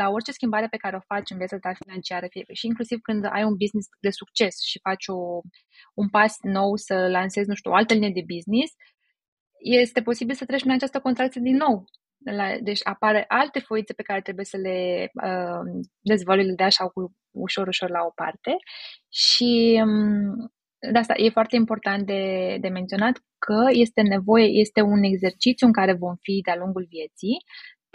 la 0.01 0.09
orice 0.09 0.31
schimbare 0.31 0.67
pe 0.67 0.77
care 0.77 0.95
o 0.95 1.07
faci 1.13 1.29
în 1.29 1.37
viața 1.37 1.57
ta 1.57 1.73
financiară, 1.83 2.25
fie, 2.29 2.43
și 2.53 2.65
inclusiv 2.65 2.99
când 3.01 3.25
ai 3.25 3.43
un 3.43 3.55
business 3.63 3.87
de 3.99 4.09
succes 4.09 4.55
și 4.69 4.79
faci 4.87 5.05
o, 5.07 5.17
un 6.01 6.07
pas 6.09 6.33
nou 6.41 6.75
să 6.75 6.95
lansezi, 7.07 7.47
nu 7.47 7.55
știu, 7.55 7.71
o 7.71 7.75
altă 7.75 7.93
linie 7.93 8.17
de 8.19 8.29
business, 8.35 8.71
este 9.59 10.01
posibil 10.01 10.35
să 10.35 10.45
treci 10.45 10.63
în 10.63 10.71
această 10.71 10.99
contracție 10.99 11.41
din 11.41 11.55
nou. 11.55 11.85
La, 12.39 12.57
deci 12.61 12.79
apare 12.83 13.25
alte 13.27 13.59
foițe 13.59 13.93
pe 13.93 14.07
care 14.09 14.21
trebuie 14.21 14.45
să 14.45 14.57
le 14.57 15.09
uh, 15.23 15.83
dezvolui, 15.99 16.45
le 16.45 16.53
dea 16.53 16.65
așa 16.65 16.87
cu 16.87 17.15
ușor, 17.31 17.67
ușor 17.67 17.89
la 17.89 18.03
o 18.03 18.11
parte 18.15 18.55
și 19.09 19.81
um, 19.85 20.51
de 20.91 20.97
asta 20.97 21.13
e 21.17 21.29
foarte 21.29 21.55
important 21.55 22.05
de, 22.05 22.57
de 22.61 22.67
menționat 22.67 23.15
că 23.37 23.65
este 23.71 24.01
nevoie, 24.01 24.45
este 24.45 24.81
un 24.81 25.03
exercițiu 25.03 25.67
în 25.67 25.73
care 25.73 25.93
vom 25.93 26.15
fi 26.21 26.41
de-a 26.45 26.55
lungul 26.55 26.85
vieții 26.89 27.37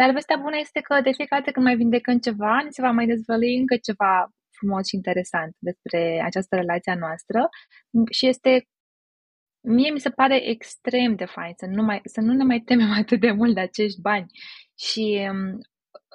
dar 0.02 0.12
vestea 0.12 0.42
bună 0.46 0.56
este 0.58 0.80
că 0.80 1.00
de 1.00 1.12
fiecare 1.18 1.40
dată 1.40 1.52
când 1.52 1.66
mai 1.66 1.76
vindecăm 1.76 2.18
ceva, 2.18 2.54
ne 2.64 2.70
se 2.70 2.82
va 2.82 2.90
mai 2.90 3.06
dezvălui 3.06 3.56
încă 3.56 3.76
ceva 3.88 4.12
frumos 4.58 4.86
și 4.88 4.94
interesant 4.94 5.52
despre 5.58 6.00
această 6.24 6.56
relație 6.56 6.92
a 6.92 7.02
noastră 7.04 7.48
și 8.10 8.26
este 8.26 8.52
mie 9.76 9.90
mi 9.90 10.04
se 10.06 10.10
pare 10.10 10.48
extrem 10.48 11.14
de 11.14 11.24
fain 11.24 11.52
să 11.56 11.66
nu, 11.66 11.82
mai, 11.82 12.00
să 12.04 12.20
nu 12.20 12.32
ne 12.32 12.44
mai 12.44 12.60
temem 12.60 12.90
atât 13.02 13.20
de 13.20 13.30
mult 13.30 13.54
de 13.54 13.60
acești 13.60 14.00
bani. 14.00 14.26
Și 14.86 15.28
um, 15.30 15.58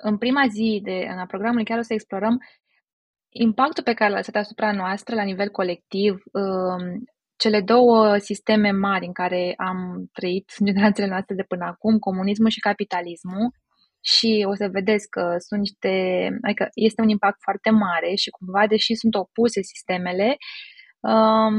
în 0.03 0.17
prima 0.17 0.43
zi 0.47 0.79
de, 0.83 1.07
în 1.09 1.25
programului 1.25 1.65
chiar 1.65 1.77
o 1.77 1.81
să 1.81 1.93
explorăm 1.93 2.37
impactul 3.29 3.83
pe 3.83 3.93
care 3.93 4.09
l-a 4.09 4.15
lăsat 4.15 4.35
asupra 4.35 4.71
noastră 4.71 5.15
la 5.15 5.23
nivel 5.23 5.49
colectiv, 5.49 6.11
um, 6.31 7.03
cele 7.35 7.61
două 7.61 8.17
sisteme 8.17 8.71
mari 8.71 9.05
în 9.05 9.13
care 9.13 9.53
am 9.57 10.09
trăit 10.13 10.51
generațiile 10.63 11.09
noastre 11.09 11.35
de 11.35 11.43
până 11.43 11.65
acum, 11.65 11.99
comunismul 11.99 12.49
și 12.49 12.59
capitalismul, 12.59 13.51
și 14.13 14.45
o 14.51 14.53
să 14.55 14.67
vedeți 14.71 15.09
că 15.09 15.35
sunt 15.47 15.59
niște, 15.59 15.93
adică 16.41 16.67
este 16.73 17.01
un 17.01 17.09
impact 17.09 17.39
foarte 17.41 17.69
mare 17.69 18.15
și 18.15 18.29
cumva, 18.29 18.67
deși 18.67 18.95
sunt 18.95 19.15
opuse 19.15 19.61
sistemele, 19.61 20.37
um, 20.99 21.53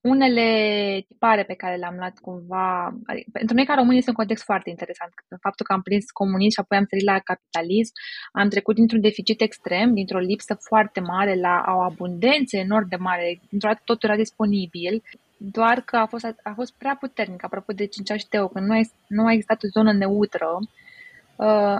unele 0.00 0.48
tipare 1.08 1.44
pe 1.44 1.54
care 1.54 1.76
le-am 1.76 1.96
luat 1.96 2.18
cumva, 2.18 2.84
adică, 3.06 3.28
pentru 3.32 3.54
noi 3.54 3.64
ca 3.66 3.74
români 3.74 3.98
este 3.98 4.10
un 4.10 4.16
context 4.22 4.44
foarte 4.44 4.70
interesant. 4.70 5.12
Faptul 5.40 5.66
că 5.66 5.72
am 5.72 5.82
prins 5.82 6.10
comunism 6.10 6.54
și 6.54 6.60
apoi 6.60 6.78
am 6.78 6.84
trăit 6.84 7.04
la 7.04 7.18
capitalism, 7.18 7.92
am 8.32 8.48
trecut 8.48 8.74
dintr-un 8.74 9.00
deficit 9.00 9.40
extrem, 9.40 9.94
dintr-o 9.94 10.18
lipsă 10.18 10.54
foarte 10.68 11.00
mare 11.00 11.34
la 11.34 11.64
o 11.76 11.80
abundență 11.90 12.56
enorm 12.56 12.88
de 12.88 12.96
mare, 12.96 13.40
dintr-o 13.48 13.68
dată 13.68 13.82
totul 13.84 14.08
era 14.08 14.18
disponibil, 14.18 15.02
doar 15.36 15.80
că 15.80 15.96
a 15.96 16.06
fost, 16.06 16.24
a 16.24 16.52
fost 16.54 16.72
prea 16.78 16.96
puternic, 17.00 17.44
apropo 17.44 17.72
de 17.72 17.86
Cincea 17.86 18.16
și 18.16 18.28
Teo, 18.28 18.48
că 18.48 18.60
nu 18.60 18.72
a, 18.74 18.80
nu 19.06 19.26
a 19.26 19.32
existat 19.32 19.62
o 19.62 19.68
zonă 19.76 19.92
neutră, 19.92 20.48
Uh, 20.58 20.81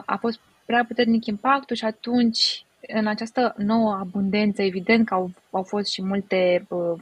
a 0.04 0.16
fost 0.20 0.40
prea 0.66 0.84
puternic 0.84 1.26
impactul 1.26 1.76
și 1.76 1.84
atunci 1.84 2.64
în 2.88 3.06
această 3.06 3.54
nouă 3.56 3.92
abundență, 3.92 4.62
evident 4.62 5.06
că 5.06 5.14
au, 5.14 5.30
au 5.50 5.62
fost 5.62 5.92
și 5.92 6.02
multe 6.02 6.66
uh, 6.68 6.98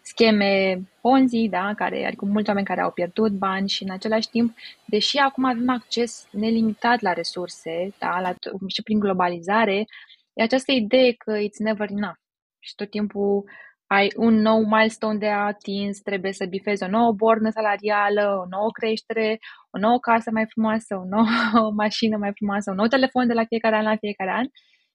scheme 0.00 0.80
Ponzi, 1.00 1.48
da, 1.48 1.72
care, 1.76 2.06
adică 2.06 2.24
mulți 2.24 2.48
oameni 2.48 2.66
care 2.66 2.80
au 2.80 2.90
pierdut 2.90 3.32
bani 3.32 3.68
și 3.68 3.82
în 3.82 3.90
același 3.90 4.28
timp, 4.28 4.56
deși 4.84 5.16
acum 5.16 5.44
avem 5.44 5.70
acces 5.70 6.28
nelimitat 6.30 7.00
la 7.00 7.12
resurse, 7.12 7.94
da, 7.98 8.20
la, 8.20 8.34
și 8.66 8.82
prin 8.82 8.98
globalizare, 8.98 9.86
e 10.32 10.42
această 10.42 10.72
idee 10.72 11.12
că 11.12 11.38
it's 11.38 11.58
never 11.58 11.90
enough. 11.90 12.16
Și 12.58 12.74
tot 12.74 12.90
timpul 12.90 13.44
ai 13.88 14.12
un 14.16 14.34
nou 14.34 14.60
milestone 14.64 15.18
de 15.18 15.28
atins, 15.28 16.00
trebuie 16.00 16.32
să 16.32 16.44
bifezi 16.46 16.82
o 16.82 16.88
nouă 16.88 17.12
bornă 17.12 17.50
salarială, 17.50 18.24
o 18.42 18.46
nouă 18.56 18.70
creștere, 18.78 19.38
o 19.70 19.78
nouă 19.78 19.98
casă 19.98 20.30
mai 20.32 20.46
frumoasă, 20.52 20.92
o 20.96 21.04
nouă 21.14 21.70
mașină 21.82 22.16
mai 22.16 22.32
frumoasă, 22.34 22.70
un 22.70 22.76
nou 22.76 22.86
telefon 22.86 23.26
de 23.26 23.32
la 23.32 23.44
fiecare 23.44 23.76
an 23.76 23.84
la 23.84 23.96
fiecare 23.96 24.30
an 24.30 24.46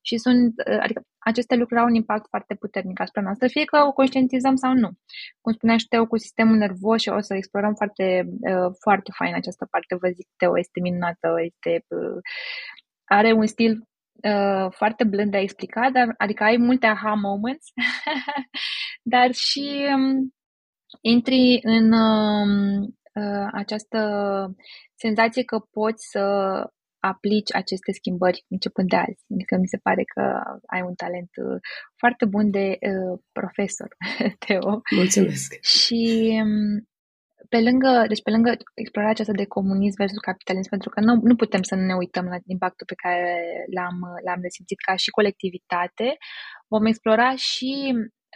și 0.06 0.18
sunt, 0.18 0.54
adică 0.80 1.02
aceste 1.20 1.56
lucruri 1.56 1.80
au 1.82 1.88
un 1.88 1.96
impact 1.96 2.28
foarte 2.30 2.56
puternic 2.56 3.00
asupra 3.00 3.22
noastră, 3.22 3.48
fie 3.48 3.66
că 3.66 3.78
o 3.88 3.92
conștientizăm 3.92 4.56
sau 4.56 4.74
nu. 4.74 4.90
Cum 5.42 5.54
spunea 5.54 5.78
și 5.78 5.88
Teo, 5.88 6.06
cu 6.08 6.18
sistemul 6.18 6.56
nervos 6.56 7.02
și 7.02 7.10
o 7.10 7.20
să 7.20 7.34
explorăm 7.34 7.74
foarte, 7.74 8.26
foarte 8.80 9.12
fain 9.16 9.34
această 9.34 9.68
parte, 9.72 9.96
vă 9.96 10.08
zic, 10.08 10.28
Teo 10.38 10.60
este 10.60 10.80
minunată, 10.80 11.28
este, 11.42 11.86
are 13.06 13.32
un 13.32 13.46
stil 13.46 13.88
uh, 14.14 14.72
foarte 14.72 15.04
blând 15.04 15.32
de 15.32 15.38
a 15.38 15.42
explica, 15.42 15.90
dar, 15.90 16.14
adică 16.18 16.44
ai 16.44 16.58
multe 16.58 16.86
aha 16.86 17.14
moments, 17.14 17.66
dar 19.14 19.32
și 19.32 19.88
um, 19.96 20.34
intri 21.02 21.60
în 21.64 21.92
um, 21.92 22.82
uh, 23.14 23.48
această 23.52 24.00
senzație 24.96 25.44
că 25.44 25.60
poți 25.60 26.08
să 26.10 26.22
aplici 27.00 27.56
aceste 27.56 27.92
schimbări 27.92 28.46
începând 28.48 28.90
de 28.90 28.96
azi. 28.96 29.24
Adică 29.34 29.56
mi 29.56 29.68
se 29.68 29.78
pare 29.78 30.04
că 30.04 30.22
ai 30.66 30.82
un 30.82 30.94
talent 30.94 31.30
uh, 31.46 31.60
foarte 31.96 32.26
bun 32.26 32.50
de 32.52 32.68
uh, 32.92 33.20
profesor, 33.32 33.90
Teo. 34.46 34.82
Mulțumesc! 34.96 35.54
Și 35.62 36.02
um, 36.44 36.88
pe 37.54 37.62
lângă, 37.70 37.92
deci 38.08 38.26
pe 38.26 38.36
lângă 38.36 38.52
explorarea 38.82 39.16
aceasta 39.16 39.42
de 39.42 39.54
comunism 39.58 39.98
versus 40.02 40.28
capitalism, 40.30 40.70
pentru 40.76 40.90
că 40.94 41.00
nu, 41.08 41.14
nu 41.30 41.36
putem 41.36 41.64
să 41.70 41.76
nu 41.76 41.86
ne 41.86 41.96
uităm 42.04 42.26
la 42.34 42.38
impactul 42.56 42.86
pe 42.92 43.02
care 43.04 43.26
l-am, 43.76 43.98
l-am 44.26 44.42
resimțit 44.48 44.80
ca 44.88 44.96
și 45.04 45.16
colectivitate, 45.18 46.08
vom 46.74 46.86
explora 46.86 47.30
și 47.36 47.72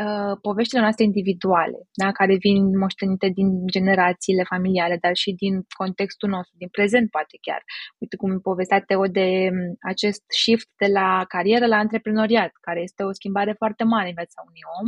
uh, 0.05 0.33
poveștile 0.47 0.81
noastre 0.85 1.03
individuale, 1.03 1.77
da? 2.01 2.07
care 2.19 2.35
vin 2.45 2.77
moștenite 2.83 3.27
din 3.39 3.49
generațiile 3.75 4.43
familiale, 4.53 4.97
dar 5.05 5.15
și 5.23 5.31
din 5.43 5.53
contextul 5.81 6.29
nostru, 6.35 6.55
din 6.57 6.71
prezent 6.77 7.05
poate 7.15 7.35
chiar. 7.45 7.61
Uite 8.01 8.15
cum 8.21 8.31
povestea 8.49 8.79
Teo 8.89 9.05
de 9.19 9.29
um, 9.51 9.75
acest 9.91 10.23
shift 10.41 10.69
de 10.83 10.89
la 10.97 11.09
carieră 11.33 11.65
la 11.73 11.77
antreprenoriat, 11.83 12.51
care 12.67 12.79
este 12.87 13.01
o 13.03 13.17
schimbare 13.19 13.53
foarte 13.61 13.83
mare 13.93 14.07
în 14.09 14.17
viața 14.19 14.39
unui 14.47 14.63
om 14.79 14.87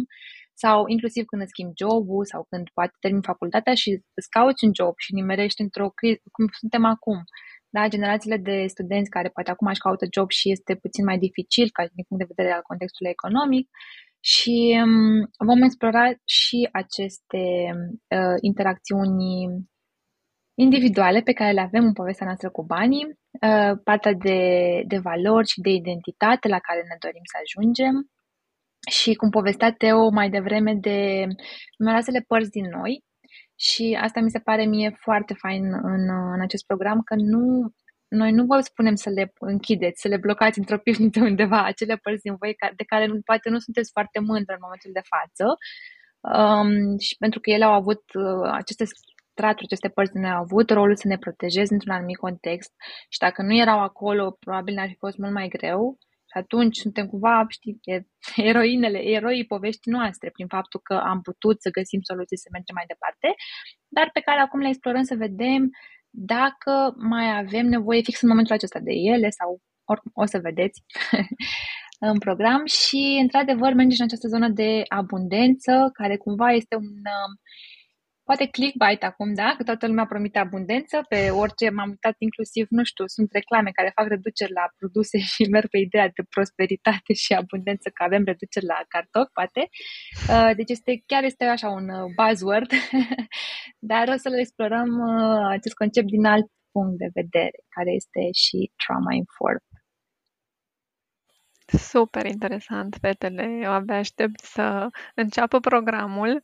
sau 0.64 0.78
inclusiv 0.88 1.24
când 1.26 1.42
îți 1.42 1.54
schimbi 1.56 1.80
jobul 1.84 2.26
sau 2.26 2.42
când 2.50 2.66
poate 2.78 2.96
termin 3.00 3.22
facultatea 3.32 3.74
și 3.82 3.90
îți 4.20 4.30
cauți 4.36 4.66
un 4.66 4.72
job 4.80 4.94
și 4.98 5.14
nimerești 5.14 5.62
într-o 5.62 5.90
criză, 5.90 6.22
cum 6.36 6.46
suntem 6.62 6.86
acum. 6.86 7.18
Da, 7.76 7.88
generațiile 7.88 8.38
de 8.38 8.58
studenți 8.68 9.10
care 9.10 9.30
poate 9.30 9.52
acum 9.52 9.68
își 9.68 9.86
caută 9.86 10.06
job 10.16 10.30
și 10.40 10.52
este 10.52 10.76
puțin 10.76 11.04
mai 11.10 11.18
dificil 11.18 11.68
ca 11.72 11.82
din 11.96 12.06
punct 12.08 12.22
de 12.24 12.32
vedere 12.34 12.56
al 12.56 12.62
contextului 12.70 13.12
economic 13.18 13.66
și 14.34 14.58
um, 14.84 15.30
vom 15.48 15.62
explora 15.62 16.06
și 16.38 16.70
aceste 16.72 17.44
uh, 18.16 18.38
interacțiuni 18.42 19.30
individuale 20.66 21.20
pe 21.22 21.34
care 21.34 21.52
le 21.52 21.62
avem 21.62 21.84
în 21.84 21.94
povestea 21.94 22.26
noastră 22.26 22.50
cu 22.50 22.64
banii, 22.66 23.06
uh, 23.06 23.74
partea 23.84 24.14
de, 24.14 24.42
de 24.88 24.98
valori 24.98 25.48
și 25.48 25.62
de 25.62 25.70
identitate 25.70 26.48
la 26.48 26.60
care 26.60 26.82
ne 26.90 26.98
dorim 27.00 27.26
să 27.32 27.38
ajungem, 27.44 27.96
și 28.90 29.14
cum 29.14 29.30
povestea 29.30 29.74
Teo 29.74 30.10
mai 30.10 30.30
devreme 30.30 30.74
de 30.74 31.28
numeroasele 31.78 32.24
părți 32.28 32.50
din 32.50 32.70
noi 32.70 33.04
și 33.56 33.98
asta 34.02 34.20
mi 34.20 34.30
se 34.30 34.40
pare 34.40 34.66
mie 34.66 34.90
foarte 35.00 35.34
fain 35.34 35.64
în, 35.74 36.10
în 36.34 36.42
acest 36.42 36.66
program, 36.66 37.02
că 37.02 37.16
nu 37.16 37.74
noi 38.10 38.32
nu 38.32 38.46
vă 38.46 38.60
spunem 38.60 38.96
să 38.96 39.10
le 39.10 39.34
închideți, 39.40 40.02
să 40.02 40.08
le 40.08 40.18
blocați 40.18 40.60
într-o 40.60 40.78
pivniță 40.78 41.20
undeva, 41.20 41.64
acele 41.64 41.96
părți 41.96 42.22
din 42.22 42.36
voi 42.36 42.56
de 42.76 42.84
care 42.84 43.08
poate 43.26 43.50
nu 43.50 43.60
sunteți 43.60 43.92
foarte 43.92 44.20
mândră 44.20 44.54
în 44.54 44.60
momentul 44.62 44.92
de 44.94 45.02
față. 45.14 45.58
Um, 46.22 46.98
și 46.98 47.16
pentru 47.18 47.40
că 47.40 47.50
ele 47.50 47.64
au 47.64 47.74
avut 47.74 48.04
uh, 48.14 48.50
aceste 48.52 48.86
straturi, 49.32 49.66
aceste 49.66 49.90
părți 49.90 50.18
ne 50.18 50.30
au 50.30 50.42
avut 50.42 50.70
rolul 50.70 50.96
să 50.96 51.08
ne 51.08 51.18
protejeze 51.18 51.74
într-un 51.74 51.94
anumit 51.94 52.18
context 52.18 52.72
și 53.10 53.20
dacă 53.20 53.42
nu 53.42 53.56
erau 53.56 53.80
acolo, 53.80 54.38
probabil 54.40 54.74
ne-ar 54.74 54.88
fi 54.88 54.96
fost 54.96 55.18
mult 55.18 55.34
mai 55.34 55.48
greu. 55.48 55.98
Și 56.32 56.38
atunci 56.38 56.78
suntem 56.78 57.06
cumva, 57.08 57.46
știi, 57.48 57.80
eroinele, 58.52 59.00
eroii 59.18 59.46
poveștii 59.46 59.92
noastre, 59.92 60.30
prin 60.30 60.48
faptul 60.48 60.80
că 60.84 60.94
am 60.94 61.22
putut 61.22 61.62
să 61.62 61.70
găsim 61.70 62.02
soluții 62.02 62.38
să 62.38 62.50
mergem 62.52 62.76
mai 62.76 62.88
departe, 62.88 63.28
dar 63.88 64.10
pe 64.14 64.20
care 64.20 64.40
acum 64.40 64.60
le 64.60 64.68
explorăm 64.68 65.04
să 65.04 65.16
vedem 65.16 65.70
dacă 66.10 66.94
mai 66.98 67.38
avem 67.38 67.66
nevoie 67.66 68.02
fix 68.02 68.22
în 68.22 68.30
momentul 68.30 68.56
acesta 68.56 68.80
de 68.80 68.92
ele 69.12 69.30
sau 69.30 69.62
oricum 69.84 70.12
o 70.14 70.26
să 70.26 70.40
vedeți 70.40 70.84
în 72.12 72.20
program. 72.20 72.66
Și, 72.66 73.18
într-adevăr, 73.22 73.74
merge 73.74 73.96
în 74.00 74.06
această 74.06 74.28
zonă 74.28 74.50
de 74.50 74.84
abundență, 74.88 75.90
care 75.94 76.18
cumva 76.18 76.50
este 76.52 76.76
un 76.76 76.92
poate 78.30 78.48
clickbait 78.58 79.04
acum, 79.04 79.34
da? 79.34 79.50
Că 79.58 79.64
toată 79.64 79.88
lumea 79.88 80.06
promite 80.06 80.40
abundență 80.40 80.96
pe 81.12 81.30
orice, 81.30 81.70
m-am 81.70 81.90
uitat 81.90 82.16
inclusiv, 82.18 82.66
nu 82.70 82.84
știu, 82.84 83.06
sunt 83.08 83.30
reclame 83.32 83.70
care 83.72 83.92
fac 83.96 84.08
reduceri 84.08 84.52
la 84.52 84.66
produse 84.80 85.18
și 85.34 85.44
merg 85.56 85.70
pe 85.70 85.78
ideea 85.78 86.08
de 86.08 86.24
prosperitate 86.36 87.14
și 87.24 87.34
abundență, 87.34 87.90
că 87.94 88.04
avem 88.04 88.24
reduceri 88.32 88.66
la 88.66 88.80
cartof, 88.88 89.28
poate. 89.34 89.62
Uh, 90.34 90.52
deci 90.56 90.70
este, 90.76 90.92
chiar 91.06 91.24
este 91.24 91.44
așa 91.46 91.70
un 91.80 91.88
uh, 91.90 92.06
buzzword, 92.18 92.72
dar 93.92 94.06
o 94.08 94.18
să-l 94.24 94.40
explorăm 94.40 94.90
uh, 95.10 95.48
acest 95.58 95.76
concept 95.82 96.10
din 96.16 96.26
alt 96.26 96.48
punct 96.72 96.98
de 97.04 97.10
vedere, 97.20 97.58
care 97.76 97.92
este 98.02 98.22
și 98.44 98.58
trauma 98.82 99.14
informed. 99.24 99.70
Super 101.92 102.26
interesant, 102.26 102.98
fetele. 103.02 103.46
Eu 103.62 103.72
abia 103.72 103.98
aștept 103.98 104.40
să 104.40 104.88
înceapă 105.16 105.60
programul 105.60 106.42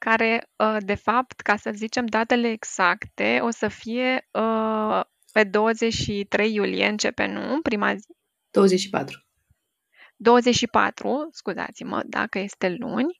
care, 0.00 0.48
uh, 0.56 0.76
de 0.80 0.94
fapt, 0.94 1.40
ca 1.40 1.56
să 1.56 1.70
zicem 1.74 2.06
datele 2.06 2.48
exacte, 2.48 3.38
o 3.42 3.50
să 3.50 3.68
fie 3.68 4.28
uh, 4.32 5.00
pe 5.32 5.44
23 5.44 6.54
iulie, 6.54 6.86
începe, 6.86 7.26
nu? 7.26 7.60
Prima 7.62 7.94
zi? 7.94 8.06
24. 8.50 9.24
24, 10.16 11.28
scuzați-mă, 11.32 12.02
dacă 12.06 12.38
este 12.38 12.76
luni, 12.78 13.18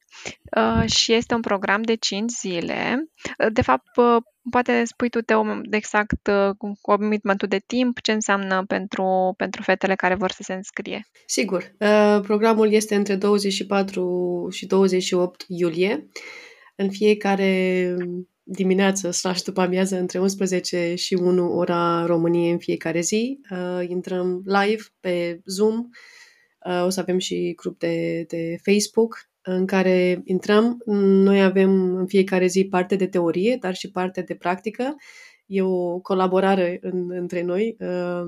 uh, 0.57 0.90
și 0.90 1.12
este 1.12 1.35
un 1.35 1.40
program 1.40 1.83
de 1.83 1.95
5 1.95 2.31
zile. 2.31 3.09
De 3.53 3.62
fapt, 3.62 3.88
poate 4.51 4.85
spui 4.85 5.09
tu, 5.09 5.21
Teo, 5.21 5.45
exact 5.71 6.31
cu 6.59 6.79
commitmentul 6.81 7.49
de 7.49 7.62
timp, 7.66 8.01
ce 8.01 8.12
înseamnă 8.12 8.64
pentru, 8.66 9.35
pentru 9.37 9.62
fetele 9.62 9.95
care 9.95 10.14
vor 10.14 10.31
să 10.31 10.43
se 10.43 10.53
înscrie. 10.53 11.07
Sigur. 11.27 11.73
Programul 12.23 12.73
este 12.73 12.95
între 12.95 13.14
24 13.14 14.49
și 14.51 14.66
28 14.66 15.45
iulie 15.49 16.09
în 16.81 16.90
fiecare 16.90 17.97
dimineață 18.43 19.11
slash 19.11 19.43
după 19.43 19.61
amiază 19.61 19.99
între 19.99 20.19
11 20.19 20.95
și 20.95 21.14
1 21.14 21.57
ora 21.57 22.07
României 22.07 22.51
în 22.51 22.59
fiecare 22.59 23.01
zi. 23.01 23.40
Uh, 23.51 23.88
intrăm 23.88 24.43
live 24.45 24.83
pe 25.01 25.40
Zoom. 25.45 25.88
Uh, 26.66 26.85
o 26.85 26.88
să 26.88 27.01
avem 27.01 27.19
și 27.19 27.53
grup 27.57 27.79
de, 27.79 28.25
de 28.29 28.59
Facebook 28.62 29.31
în 29.43 29.66
care 29.66 30.23
intrăm. 30.25 30.83
Noi 31.25 31.43
avem 31.43 31.97
în 31.97 32.07
fiecare 32.07 32.47
zi 32.47 32.64
parte 32.64 32.97
de 32.97 33.07
teorie, 33.07 33.57
dar 33.61 33.75
și 33.75 33.90
parte 33.90 34.21
de 34.21 34.35
practică. 34.35 34.95
E 35.47 35.62
o 35.62 35.99
colaborare 35.99 36.79
în, 36.83 37.11
între 37.11 37.43
noi. 37.43 37.77
Uh, 37.79 38.23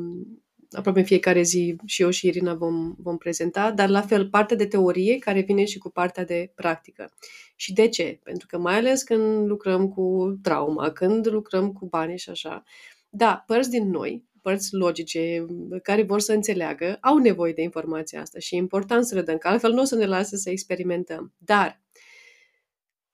aproape 0.72 0.98
în 0.98 1.04
fiecare 1.04 1.42
zi 1.42 1.76
și 1.84 2.02
eu 2.02 2.10
și 2.10 2.26
Irina 2.26 2.54
vom, 2.54 2.94
vom 2.98 3.16
prezenta, 3.16 3.70
dar 3.70 3.88
la 3.88 4.00
fel 4.00 4.28
partea 4.28 4.56
de 4.56 4.66
teorie 4.66 5.18
care 5.18 5.40
vine 5.40 5.64
și 5.64 5.78
cu 5.78 5.90
partea 5.90 6.24
de 6.24 6.52
practică. 6.54 7.12
Și 7.56 7.72
de 7.72 7.88
ce? 7.88 8.20
Pentru 8.22 8.46
că 8.46 8.58
mai 8.58 8.76
ales 8.76 9.02
când 9.02 9.46
lucrăm 9.46 9.88
cu 9.88 10.38
trauma, 10.42 10.90
când 10.90 11.30
lucrăm 11.30 11.72
cu 11.72 11.86
bani 11.86 12.18
și 12.18 12.30
așa, 12.30 12.62
da, 13.08 13.44
părți 13.46 13.70
din 13.70 13.90
noi, 13.90 14.24
părți 14.42 14.74
logice, 14.74 15.46
care 15.82 16.02
vor 16.02 16.20
să 16.20 16.32
înțeleagă, 16.32 16.98
au 17.00 17.18
nevoie 17.18 17.52
de 17.52 17.62
informația 17.62 18.20
asta 18.20 18.38
și 18.38 18.54
e 18.54 18.58
important 18.58 19.04
să 19.04 19.14
le 19.14 19.22
dăm, 19.22 19.38
că 19.38 19.48
altfel 19.48 19.72
nu 19.72 19.80
o 19.80 19.84
să 19.84 19.96
ne 19.96 20.06
lasă 20.06 20.36
să 20.36 20.50
experimentăm. 20.50 21.32
Dar, 21.38 21.80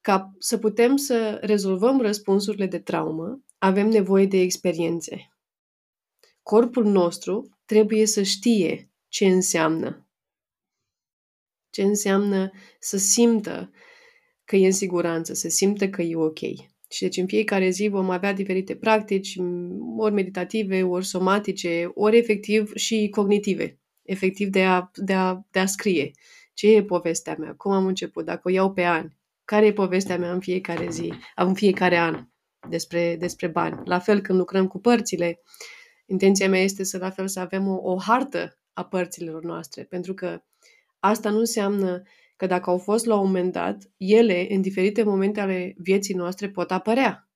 ca 0.01 0.33
să 0.39 0.59
putem 0.59 0.97
să 0.97 1.39
rezolvăm 1.41 2.01
răspunsurile 2.01 2.67
de 2.67 2.79
traumă, 2.79 3.41
avem 3.59 3.89
nevoie 3.89 4.27
de 4.27 4.41
experiențe. 4.41 5.33
Corpul 6.49 6.85
nostru 6.85 7.59
trebuie 7.65 8.07
să 8.07 8.23
știe 8.23 8.91
ce 9.09 9.27
înseamnă. 9.27 10.09
Ce 11.71 11.83
înseamnă 11.83 12.51
să 12.79 12.97
simtă 12.97 13.71
că 14.45 14.57
e 14.57 14.67
în 14.67 14.73
siguranță, 14.73 15.35
să 15.35 15.49
simtă 15.49 15.89
că 15.89 16.03
e 16.03 16.17
ok. 16.17 16.39
Și 16.91 17.01
deci 17.01 17.17
în 17.17 17.27
fiecare 17.27 17.69
zi 17.69 17.89
vom 17.89 18.11
avea 18.11 18.33
diferite 18.33 18.77
practici, 18.77 19.37
ori 19.97 20.15
meditative, 20.15 20.83
ori 20.83 21.07
somatice, 21.07 21.91
ori 21.95 22.17
efectiv 22.17 22.75
și 22.75 23.09
cognitive. 23.11 23.81
Efectiv 24.03 24.49
de 24.49 24.65
a, 24.65 24.91
de 24.95 25.13
a, 25.13 25.41
de 25.51 25.59
a 25.59 25.67
scrie. 25.67 26.11
Ce 26.55 26.75
e 26.75 26.85
povestea 26.85 27.37
mea? 27.39 27.55
Cum 27.55 27.73
am 27.73 27.87
început? 27.87 28.25
Dacă 28.25 28.41
o 28.45 28.51
iau 28.51 28.73
pe 28.73 28.83
ani? 28.83 29.17
Care 29.45 29.67
e 29.67 29.73
povestea 29.73 30.19
mea 30.19 30.33
în 30.33 30.41
fiecare 30.41 30.91
zi? 30.91 31.13
În 31.37 31.55
fiecare 31.55 31.97
an 31.97 32.29
despre, 32.69 33.17
despre 33.17 33.47
bani. 33.47 33.81
La 33.85 33.99
fel 33.99 34.21
când 34.21 34.39
lucrăm 34.39 34.67
cu 34.67 34.79
părțile, 34.81 35.41
intenția 36.09 36.49
mea 36.49 36.61
este 36.61 36.83
să 36.83 36.99
la 36.99 37.11
fel 37.11 37.29
să 37.29 37.41
avem 37.41 37.67
o, 37.67 37.81
o 37.83 37.99
hartă 37.99 38.59
a 38.73 38.85
părților 38.85 39.43
noastre, 39.43 39.85
pentru 39.85 40.15
că 40.15 40.43
asta 40.99 41.31
nu 41.31 41.39
înseamnă 41.39 42.03
că 42.37 42.47
dacă 42.47 42.71
au 42.71 42.79
fost 42.79 43.05
la 43.05 43.15
un 43.15 43.27
moment 43.27 43.53
dat, 43.53 43.91
ele, 43.97 44.47
în 44.51 44.61
diferite 44.61 45.03
momente 45.03 45.41
ale 45.41 45.75
vieții 45.79 46.15
noastre, 46.15 46.51
pot 46.51 46.71
apărea. 46.71 47.31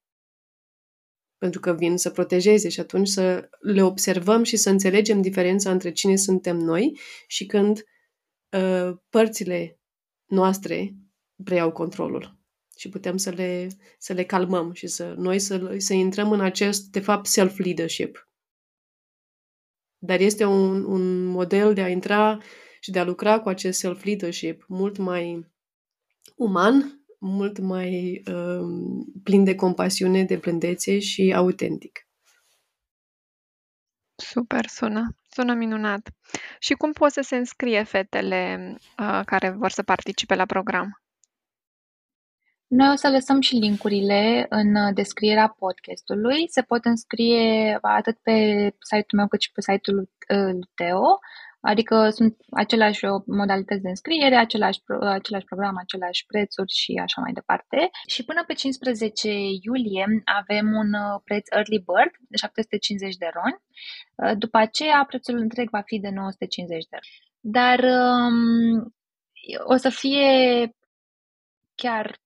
Pentru 1.39 1.61
că 1.61 1.73
vin 1.73 1.97
să 1.97 2.11
protejeze 2.11 2.69
și 2.69 2.81
atunci 2.81 3.09
să 3.09 3.49
le 3.61 3.83
observăm 3.83 4.43
și 4.43 4.57
să 4.57 4.71
înțelegem 4.71 5.21
diferența 5.21 5.71
între 5.71 5.93
cine 5.93 6.17
suntem 6.17 6.57
noi 6.57 6.99
și 7.27 7.47
când 7.47 7.85
uh, 8.57 8.97
părțile 9.09 9.81
noastre 10.27 10.97
preiau 11.45 11.73
controlul. 11.73 12.39
Și 12.77 12.89
putem 12.89 13.17
să 13.17 13.31
le, 13.31 13.69
să 13.99 14.13
le 14.13 14.25
calmăm 14.25 14.73
și 14.73 14.87
să 14.87 15.15
noi 15.17 15.39
să, 15.39 15.75
să 15.79 15.93
intrăm 15.93 16.33
în 16.33 16.41
acest, 16.41 16.85
de 16.91 17.01
fapt, 17.01 17.27
self-leadership. 17.27 18.32
Dar 20.05 20.21
este 20.21 20.45
un, 20.45 20.85
un 20.85 21.25
model 21.25 21.75
de 21.75 21.83
a 21.83 21.89
intra 21.89 22.39
și 22.81 22.91
de 22.91 22.99
a 22.99 23.05
lucra 23.05 23.41
cu 23.41 23.49
acest 23.49 23.79
self-leadership 23.79 24.65
mult 24.69 24.97
mai 24.97 25.53
uman, 26.37 27.05
mult 27.19 27.59
mai 27.59 28.23
um, 28.33 29.05
plin 29.23 29.45
de 29.45 29.55
compasiune, 29.55 30.25
de 30.25 30.37
blândețe 30.37 30.99
și 30.99 31.33
autentic. 31.37 32.07
Super, 34.15 34.67
sună. 34.67 35.17
Sună 35.29 35.55
minunat. 35.55 36.11
Și 36.59 36.75
cum 36.75 36.93
pot 36.93 37.13
să 37.13 37.21
se 37.21 37.37
înscrie 37.37 37.83
fetele 37.83 38.75
uh, 38.99 39.21
care 39.25 39.51
vor 39.51 39.71
să 39.71 39.83
participe 39.83 40.35
la 40.35 40.47
program? 40.47 41.02
Noi 42.79 42.91
o 42.93 42.97
să 42.97 43.09
lăsăm 43.11 43.41
și 43.41 43.55
linkurile 43.55 44.47
în 44.49 44.75
uh, 44.75 44.95
descrierea 44.95 45.55
podcastului. 45.59 46.49
Se 46.49 46.63
pot 46.63 46.85
înscrie 46.85 47.79
atât 47.81 48.19
pe 48.23 48.33
site-ul 48.81 49.17
meu 49.17 49.29
cât 49.29 49.41
și 49.41 49.53
pe 49.53 49.61
site-ul 49.61 49.97
lui 49.97 50.09
uh, 50.39 50.67
Teo. 50.75 51.19
Adică 51.61 52.11
sunt 52.11 52.37
aceleași 52.51 53.05
modalități 53.27 53.83
de 53.83 53.89
înscriere, 53.89 54.37
același, 54.37 54.81
același 55.01 55.45
program, 55.45 55.77
aceleași 55.77 56.27
prețuri 56.27 56.73
și 56.73 56.93
așa 57.03 57.21
mai 57.21 57.33
departe. 57.33 57.91
Și 58.07 58.25
până 58.25 58.45
pe 58.47 58.53
15 58.53 59.29
iulie 59.63 60.05
avem 60.25 60.67
un 60.83 60.93
uh, 60.93 61.21
preț 61.25 61.47
early 61.51 61.85
bird 61.89 62.13
de 62.29 62.37
750 62.37 63.17
de 63.17 63.31
roni. 63.35 63.63
Uh, 64.15 64.39
după 64.39 64.59
aceea 64.59 65.05
prețul 65.09 65.37
întreg 65.37 65.69
va 65.71 65.81
fi 65.81 65.99
de 65.99 66.11
950 66.11 66.87
de 66.91 66.97
roni. 67.01 67.11
Dar 67.41 67.79
um, 67.79 68.95
o 69.65 69.77
să 69.77 69.89
fie 69.89 70.29
chiar 71.75 72.22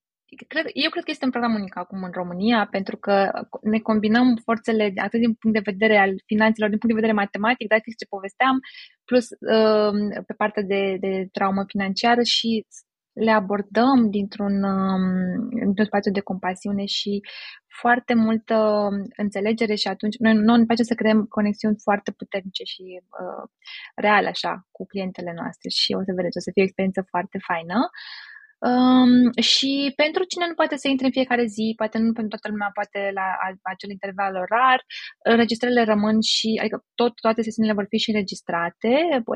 cred, 0.49 0.67
eu 0.73 0.91
cred 0.91 1.05
că 1.05 1.11
este 1.11 1.25
un 1.25 1.31
program 1.31 1.55
unic 1.55 1.77
acum 1.77 2.03
în 2.03 2.11
România, 2.13 2.69
pentru 2.71 2.97
că 2.97 3.31
ne 3.63 3.79
combinăm 3.79 4.37
forțele 4.45 4.93
atât 4.97 5.21
din 5.21 5.35
punct 5.35 5.57
de 5.57 5.71
vedere 5.71 5.97
al 5.99 6.13
finanțelor, 6.27 6.69
din 6.69 6.79
punct 6.79 6.95
de 6.95 7.01
vedere 7.01 7.21
matematic, 7.25 7.69
dar 7.69 7.81
fix 7.83 7.97
ce 7.97 8.15
povesteam, 8.15 8.57
plus 9.05 9.27
uh, 9.31 10.23
pe 10.27 10.35
partea 10.37 10.63
de, 10.63 10.97
de 11.01 11.29
traumă 11.33 11.65
financiară 11.67 12.23
și 12.23 12.67
le 13.13 13.31
abordăm 13.31 14.11
dintr-un, 14.11 14.63
um, 14.63 15.49
dintr-un 15.49 15.85
spațiu 15.85 16.13
de 16.13 16.21
compasiune 16.21 16.85
și 16.85 17.21
foarte 17.81 18.15
multă 18.15 18.89
înțelegere 19.17 19.75
și 19.75 19.89
atunci 19.89 20.17
noi, 20.19 20.35
noi 20.35 20.59
ne 20.59 20.65
place 20.65 20.83
să 20.83 20.95
creăm 20.95 21.25
conexiuni 21.25 21.83
foarte 21.83 22.11
puternice 22.11 22.65
și 22.65 22.85
uh, 23.23 23.45
reale 23.95 24.29
așa 24.29 24.67
cu 24.71 24.87
clientele 24.87 25.33
noastre 25.41 25.69
și 25.69 25.93
o 25.99 26.03
să 26.03 26.13
vedeți, 26.17 26.37
o 26.37 26.41
să 26.41 26.51
fie 26.53 26.63
o 26.63 26.65
experiență 26.65 27.03
foarte 27.13 27.39
faină. 27.49 27.79
Uh, 27.83 28.36
Um, 28.71 29.13
și 29.51 29.73
pentru 30.03 30.23
cine 30.31 30.47
nu 30.47 30.55
poate 30.61 30.77
să 30.77 30.87
intre 30.89 31.07
în 31.07 31.17
fiecare 31.19 31.45
zi, 31.57 31.67
poate 31.81 31.97
nu 31.99 32.13
pentru 32.13 32.33
toată 32.35 32.49
lumea, 32.53 32.71
poate 32.79 33.01
la 33.19 33.27
acel 33.73 33.91
interval 33.97 34.33
orar, 34.45 34.79
înregistrările 35.33 35.85
rămân 35.93 36.17
și, 36.35 36.49
adică 36.61 36.79
tot, 37.01 37.13
toate 37.27 37.43
sesiunile 37.43 37.79
vor 37.79 37.87
fi 37.93 37.99
și 38.05 38.11
înregistrate, 38.11 38.93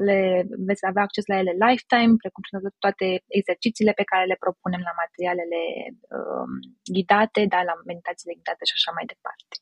le 0.08 0.20
veți 0.68 0.86
avea 0.90 1.02
acces 1.06 1.24
la 1.32 1.36
ele 1.40 1.52
lifetime, 1.64 2.14
precum 2.22 2.42
și 2.46 2.52
toate 2.84 3.06
exercițiile 3.38 3.92
pe 4.00 4.08
care 4.10 4.24
le 4.30 4.42
propunem 4.44 4.82
la 4.88 4.94
materialele 5.02 5.62
um, 6.16 6.52
ghidate, 6.94 7.40
da, 7.54 7.60
la 7.70 7.74
meditațiile 7.90 8.36
ghidate 8.38 8.64
și 8.68 8.76
așa 8.78 8.92
mai 8.96 9.06
departe. 9.12 9.54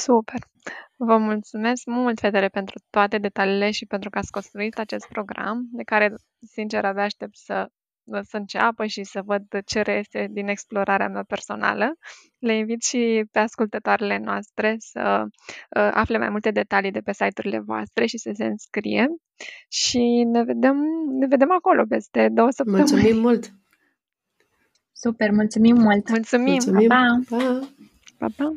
Super! 0.00 0.40
Vă 0.96 1.16
mulțumesc 1.16 1.84
mult, 1.84 2.18
Federe, 2.18 2.48
pentru 2.48 2.80
toate 2.90 3.18
detaliile 3.18 3.70
și 3.70 3.86
pentru 3.86 4.10
că 4.10 4.18
ați 4.18 4.30
construit 4.30 4.78
acest 4.78 5.06
program, 5.08 5.68
de 5.72 5.82
care, 5.82 6.14
sincer, 6.52 6.84
abia 6.84 7.02
aștept 7.02 7.36
să, 7.36 7.68
să 8.22 8.36
înceapă 8.36 8.86
și 8.86 9.04
să 9.04 9.22
văd 9.24 9.42
ce 9.64 9.80
reiese 9.80 10.26
din 10.30 10.48
explorarea 10.48 11.08
mea 11.08 11.22
personală. 11.22 11.92
Le 12.38 12.56
invit 12.56 12.82
și 12.82 13.24
pe 13.32 13.38
ascultătoarele 13.38 14.18
noastre 14.18 14.74
să 14.78 15.22
uh, 15.24 15.90
afle 15.92 16.18
mai 16.18 16.28
multe 16.30 16.50
detalii 16.50 16.90
de 16.90 17.00
pe 17.00 17.12
site-urile 17.12 17.58
voastre 17.58 18.06
și 18.06 18.18
să 18.18 18.30
se 18.34 18.44
înscrie. 18.44 19.06
Și 19.68 20.24
ne 20.32 20.42
vedem, 20.42 20.76
ne 21.18 21.26
vedem 21.26 21.52
acolo 21.52 21.84
peste 21.88 22.28
două 22.32 22.50
săptămâni. 22.50 22.90
Mulțumim 22.90 23.20
mult! 23.20 23.52
Super, 24.92 25.30
mulțumim 25.30 25.76
mult! 25.76 26.08
Mulțumim! 26.08 26.50
Mulțumim. 26.50 26.88
Pa, 26.88 27.20
pa! 27.28 27.68
Pa, 28.18 28.26
pa! 28.36 28.54